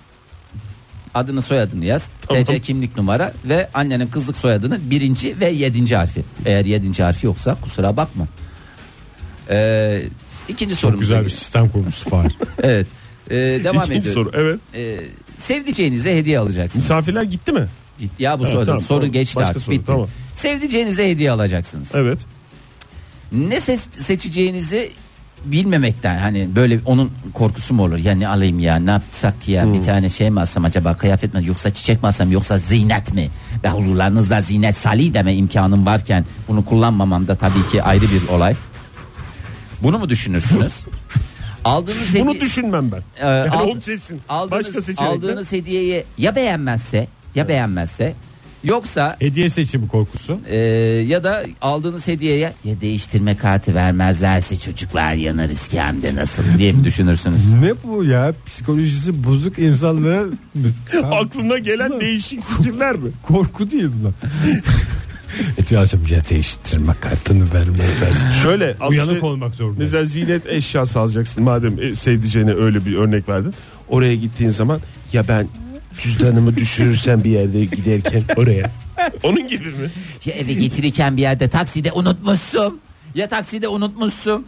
[1.15, 2.03] Adını soyadını yaz.
[2.29, 2.45] Tamam.
[2.45, 6.23] TC kimlik numara ve annenin kızlık soyadının birinci ve yedinci harfi.
[6.47, 8.27] Eğer yedinci harfi yoksa kusura bakma.
[9.51, 10.03] Ee,
[10.49, 12.33] ikinci Çok sorumuza güzel bir sistem kurmuştu Fahir.
[12.63, 12.87] Evet.
[13.31, 13.35] Ee,
[13.65, 14.25] devam İkinci ediyorum.
[14.33, 14.61] soru evet.
[14.75, 14.99] Ee,
[15.39, 16.85] sevdiceğinize hediye alacaksınız.
[16.85, 17.67] Misafirler gitti mi?
[18.01, 18.65] Gitti ya bu Evet, soru.
[18.67, 19.13] tamam, soru tamam.
[19.13, 19.87] geçti Başka artık soru, bitti.
[19.87, 20.09] tamam.
[20.35, 21.89] Sevdiceğinize hediye alacaksınız.
[21.95, 22.19] Evet.
[23.33, 24.91] Ne ses- seçeceğinizi
[25.45, 27.99] bilmemekten hani böyle onun korkusu mu olur?
[27.99, 29.75] Ya ne alayım ya ne yapsak ya Hmm.
[29.75, 33.29] bir tane şey mi alsam acaba kıyafet mi yoksa çiçek mi alsam yoksa zinet mi?
[33.65, 38.55] Ve huzurlarınızda zinet salih deme imkanım varken bunu kullanmamam da tabii ki ayrı bir olay.
[39.83, 40.75] Bunu mu düşünürsünüz?
[41.65, 43.03] Aldığınız Bunu hediye- düşünmem ben.
[43.21, 44.21] Ee, yani ald- o kesin.
[44.29, 45.17] aldığınız, Başka seçenekler.
[45.17, 48.15] aldığınız hediyeyi ya beğenmezse ya beğenmezse
[48.65, 50.41] yoksa Hediye seçimi korkusu.
[50.49, 50.57] ee,
[51.09, 56.73] ya da aldığınız hediyeye ya değiştirme kartı vermezlerse çocuklar yanarız ki hem de nasıl diye
[56.73, 57.53] mi düşünürsünüz?
[57.53, 58.33] Ne bu ya?
[58.47, 60.23] Psikolojisi bozuk insanlara
[61.13, 63.11] Aklına gelen değişik fikirler mi?
[63.23, 64.13] korku değil bunlar.
[65.59, 68.35] İhtiyacım ya değiştirme kartını vermezler.
[68.43, 69.83] Şöyle Uyanık olmak zorunda.
[69.83, 73.55] Mesela zinet eşyası alacaksın madem e, sevdiceğine öyle bir örnek verdin.
[73.89, 74.81] Oraya gittiğin zaman
[75.13, 75.49] ya ben
[76.03, 78.71] cüzdanımı düşürürsem bir yerde giderken oraya.
[79.23, 79.91] Onun gibi mi?
[80.25, 82.81] Ya eve getirirken bir yerde takside unutmuşsun.
[83.15, 84.47] Ya takside unutmuşsun.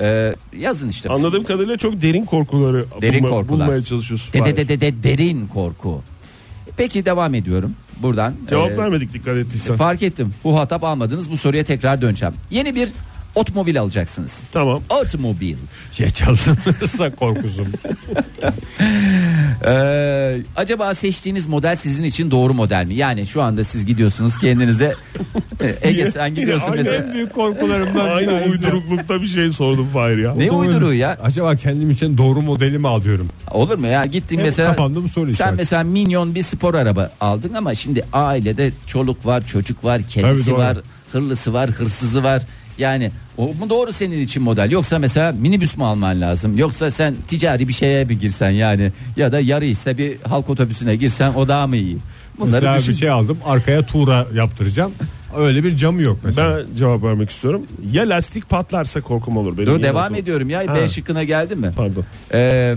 [0.00, 1.08] Ee, yazın işte.
[1.08, 3.48] Anladığım kadarıyla çok derin korkuları Derin bulma- korkular.
[3.66, 4.32] bulmaya çalışıyorsun.
[4.32, 4.56] De, de, Fahir.
[4.56, 6.02] de, de, de- derin korku.
[6.76, 7.74] Peki devam ediyorum.
[8.02, 8.34] Buradan.
[8.50, 9.76] Cevap Ee, vermedik dikkat ettiysen.
[9.76, 10.34] Fark ettim.
[10.44, 11.30] Bu hatap almadınız.
[11.30, 12.34] Bu soruya tekrar döneceğim.
[12.50, 12.88] Yeni bir
[13.34, 14.32] otomobil alacaksınız.
[14.52, 14.82] Tamam.
[15.02, 15.56] Otomobil.
[15.92, 17.66] Şey çalınırsa korkusum.
[19.66, 22.94] Ee, acaba seçtiğiniz model sizin için doğru model mi?
[22.94, 24.94] Yani şu anda siz gidiyorsunuz kendinize
[25.82, 26.84] Ege sen gidiyorsun Aynen.
[26.84, 27.04] mesela.
[27.04, 30.34] en büyük korkularımdan Aynı uyduruklukta bir şey sordum Fahir ya.
[30.34, 31.18] Ne uyduruğu ya?
[31.22, 33.28] Acaba kendim için doğru modeli mi alıyorum?
[33.50, 34.04] Olur mu ya?
[34.06, 34.68] Gittin Hep mesela.
[34.68, 35.56] kafamda bu soru Sen işareti.
[35.56, 40.56] mesela minyon bir spor araba aldın ama şimdi ailede çoluk var, çocuk var, kedisi Tabii,
[40.58, 40.76] var,
[41.12, 42.42] hırlısı var, hırsızı var.
[42.78, 44.70] Yani o mu doğru senin için model?
[44.70, 46.58] Yoksa mesela minibüs mü alman lazım?
[46.58, 48.92] Yoksa sen ticari bir şeye mi girsen yani?
[49.16, 51.96] Ya da yarı ise bir halk otobüsüne girsen o daha mı iyi?
[52.38, 52.92] Bunları Mesela düşün.
[52.94, 54.92] bir şey aldım arkaya tuğra yaptıracağım.
[55.36, 56.58] Öyle bir camı yok mesela.
[56.58, 57.62] Ben cevap vermek istiyorum.
[57.92, 59.66] Ya lastik patlarsa korkum olur benim.
[59.68, 60.60] Dur devam da- ediyorum ya.
[60.66, 60.74] Ha.
[60.74, 61.72] B şıkkına geldin mi?
[61.76, 62.04] Pardon.
[62.34, 62.74] Ee,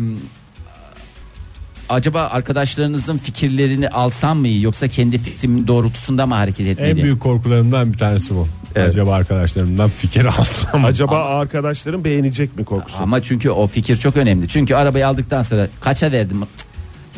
[1.89, 7.03] acaba arkadaşlarınızın fikirlerini alsam mı iyi yoksa kendi fikrimin doğrultusunda mı hareket En etmeliyim?
[7.03, 8.47] büyük korkularımdan bir tanesi bu.
[8.75, 8.88] Evet.
[8.89, 10.85] Acaba arkadaşlarımdan fikir alsam.
[10.85, 12.97] Acaba arkadaşlarım beğenecek mi korkusu?
[13.03, 14.47] Ama çünkü o fikir çok önemli.
[14.47, 16.41] Çünkü arabayı aldıktan sonra kaça verdim?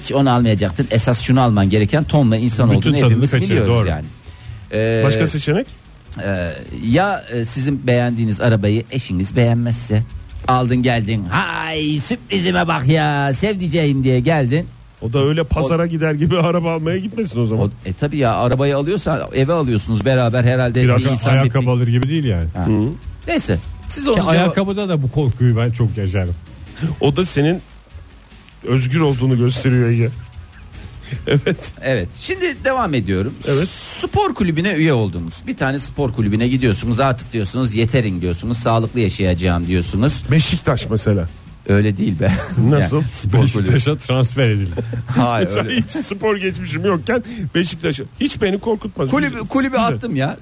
[0.04, 0.88] Hiç onu almayacaktın.
[0.92, 3.90] Esas şunu alman gereken tonla insan Bütün olduğunu hepimiz kaçırıyor, biliyoruz doğru.
[3.90, 4.06] yani.
[4.74, 5.68] Ee, Başka seçenek?
[6.24, 6.54] e,
[6.92, 10.04] ya e, sizin beğendiğiniz arabayı eşiniz beğenmezse
[10.48, 14.68] aldın geldin hay sürprizime bak ya sevdiceğim diye geldin
[15.02, 17.66] O da öyle pazara gider gibi araba almaya gitmesin o zaman.
[17.66, 20.84] O, e tabi ya arabayı alıyorsa eve alıyorsunuz beraber herhalde.
[20.84, 22.48] Biraz bir insan Ayakkabı bir- alır gibi değil yani.
[22.54, 22.68] Ha.
[23.28, 23.60] Neyse.
[23.88, 26.36] Siz onu ayakkabıda da bu korkuyu ben çok yaşarım.
[27.02, 27.62] O da senin
[28.68, 30.10] özgür olduğunu gösteriyor Ege.
[31.28, 31.72] evet.
[31.82, 32.10] Evet.
[32.20, 33.34] Şimdi devam ediyorum.
[33.48, 33.70] Evet.
[34.02, 35.34] Spor kulübüne üye oldunuz.
[35.48, 37.00] Bir tane spor kulübüne gidiyorsunuz.
[37.00, 38.58] Artık diyorsunuz yeterin diyorsunuz.
[38.58, 40.24] Sağlıklı yaşayacağım diyorsunuz.
[40.32, 41.30] Beşiktaş mesela.
[41.68, 42.32] Öyle değil be.
[42.70, 43.02] Nasıl?
[43.02, 43.44] Spor.
[43.44, 44.72] Beşiktaş'a transfer edildi.
[45.08, 45.82] Hayır Mesela öyle.
[45.82, 47.24] hiç spor geçmişim yokken
[47.56, 49.10] Beşiktaş'a hiç beni korkutmaz.
[49.10, 49.88] Kulübü, kulübü Güzel.
[49.88, 50.38] attım ya.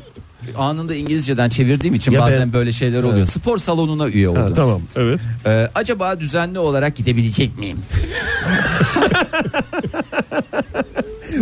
[0.58, 3.26] Anında İngilizceden çevirdiğim için Ya bazen ben- böyle şeyler oluyor.
[3.26, 4.54] Spor salonuna üye Ha, oldum.
[4.56, 5.20] tamam evet.
[5.46, 7.78] Ee, acaba düzenli olarak gidebilecek miyim?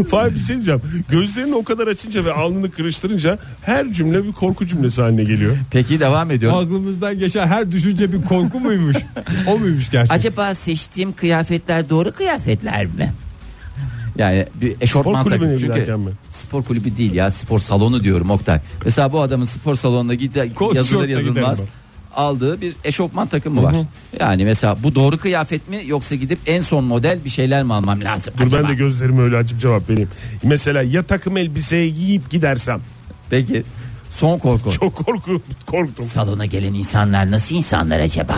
[0.10, 0.82] Fahir bir şey diyeceğim.
[1.10, 5.56] Gözlerini o kadar açınca ve alnını kırıştırınca her cümle bir korku cümlesi haline geliyor.
[5.72, 6.58] Peki devam ediyorum.
[6.58, 8.96] Aklımızdan geçen her düşünce bir korku muymuş?
[9.48, 10.16] o muymuş gerçekten?
[10.16, 13.14] Acaba seçtiğim kıyafetler doğru kıyafetler mi?
[14.18, 15.58] Yani bir eşofman Spor kulübüne takım.
[15.60, 16.12] Çünkü giderken mi?
[16.54, 18.60] Spor kulübü değil ya spor salonu diyorum Oktay.
[18.86, 21.60] Mesela bu adamın spor salonuna gider Kot yazılır yazılmaz
[22.16, 23.76] aldığı bir eşofman takımı var.
[24.20, 28.02] Yani mesela bu doğru kıyafet mi yoksa gidip en son model bir şeyler mi almam
[28.04, 28.64] lazım Dur acaba?
[28.64, 30.10] ben de gözlerimi öyle açıp cevap vereyim.
[30.44, 32.82] Mesela ya takım elbiseyi giyip gidersem
[33.30, 33.64] Peki
[34.12, 34.72] son korku.
[34.72, 36.06] çok korku korktum.
[36.06, 38.36] Salona gelen insanlar nasıl insanlar acaba?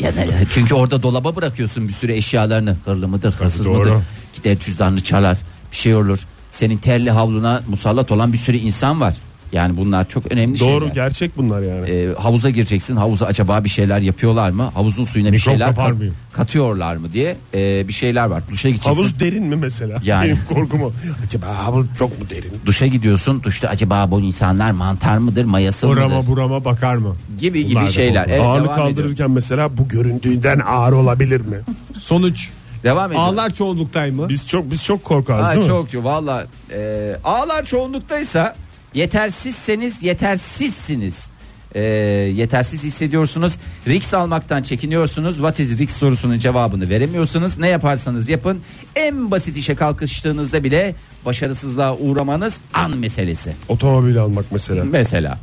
[0.00, 2.76] ya da, çünkü orada dolaba bırakıyorsun bir sürü eşyalarını.
[2.84, 3.78] Hırlı mıdır, hırsız doğru.
[3.78, 4.04] mıdır?
[4.34, 5.38] Gider cüzdanını çalar.
[5.72, 6.18] Bir şey olur.
[6.50, 9.14] Senin terli havluna musallat olan bir sürü insan var.
[9.52, 10.94] Yani bunlar çok önemli Doğru şeyler.
[10.94, 11.90] gerçek bunlar yani.
[11.90, 12.96] Ee, havuza gireceksin.
[12.96, 14.70] Havuza acaba bir şeyler yapıyorlar mı?
[14.74, 16.14] Havuzun suyuna bir Mikrop şeyler kapar kat- mıyım?
[16.32, 18.42] katıyorlar mı diye ee, bir şeyler var.
[18.50, 18.94] Duşa gideceksin.
[18.94, 19.98] Havuz derin mi mesela?
[20.02, 20.24] Yani.
[20.26, 20.92] Benim korkum o.
[21.26, 22.52] Acaba havuz çok mu derin?
[22.66, 23.42] Duşa gidiyorsun.
[23.42, 26.00] Duşta acaba bu insanlar mantar mıdır, mayası mıdır?
[26.00, 27.16] Burama burama bakar mı?
[27.40, 28.26] gibi Bunlar gibi şeyler.
[28.28, 28.94] Evet, Ağırlık devam ediyorum.
[28.94, 31.56] kaldırırken mesela bu göründüğünden ağır olabilir mi?
[31.98, 32.48] Sonuç
[32.84, 33.28] Devam ediyorum.
[33.28, 34.28] ağlar çoğunluktay mı?
[34.28, 35.68] Biz çok biz çok korkarız Ha, değil mi?
[35.68, 38.56] çok çok valla e, ağlar çoğunluktaysa
[38.94, 41.30] yetersizseniz yetersizsiniz.
[41.74, 41.80] E,
[42.36, 43.52] yetersiz hissediyorsunuz.
[43.86, 45.34] Risk almaktan çekiniyorsunuz.
[45.34, 47.58] What is risk sorusunun cevabını veremiyorsunuz.
[47.58, 48.60] Ne yaparsanız yapın
[48.96, 50.94] en basit işe kalkıştığınızda bile
[51.26, 53.52] başarısızlığa uğramanız an meselesi.
[53.68, 54.84] Otomobil almak mesela.
[54.84, 55.38] Mesela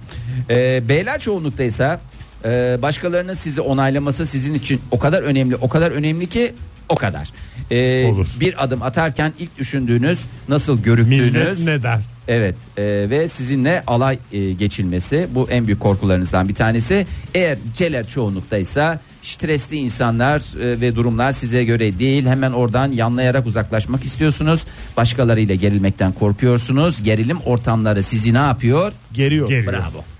[0.50, 2.00] e, beyler çoğunluktaysa
[2.46, 6.54] e, başkalarının sizi onaylaması sizin için o kadar önemli o kadar önemli ki
[6.90, 7.30] o kadar.
[7.72, 8.28] E, Olur.
[8.40, 10.20] Bir adım atarken ilk düşündüğünüz
[10.50, 12.00] nasıl görüktüğünüz Millet ne der?
[12.28, 17.08] Evet e, ve sizinle alay e, geçilmesi bu en büyük korkularınızdan bir tanesi.
[17.36, 24.06] Eğer celer çoğunluktaysa stresli insanlar e, ve durumlar size göre değil hemen oradan yanlayarak uzaklaşmak
[24.06, 24.66] istiyorsunuz.
[24.98, 27.04] Başkalarıyla gerilmekten korkuyorsunuz.
[27.04, 28.92] Gerilim ortamları sizi ne yapıyor?
[29.14, 29.48] Geriyor.
[29.48, 29.74] Geriyor.
[29.74, 30.17] Bravo.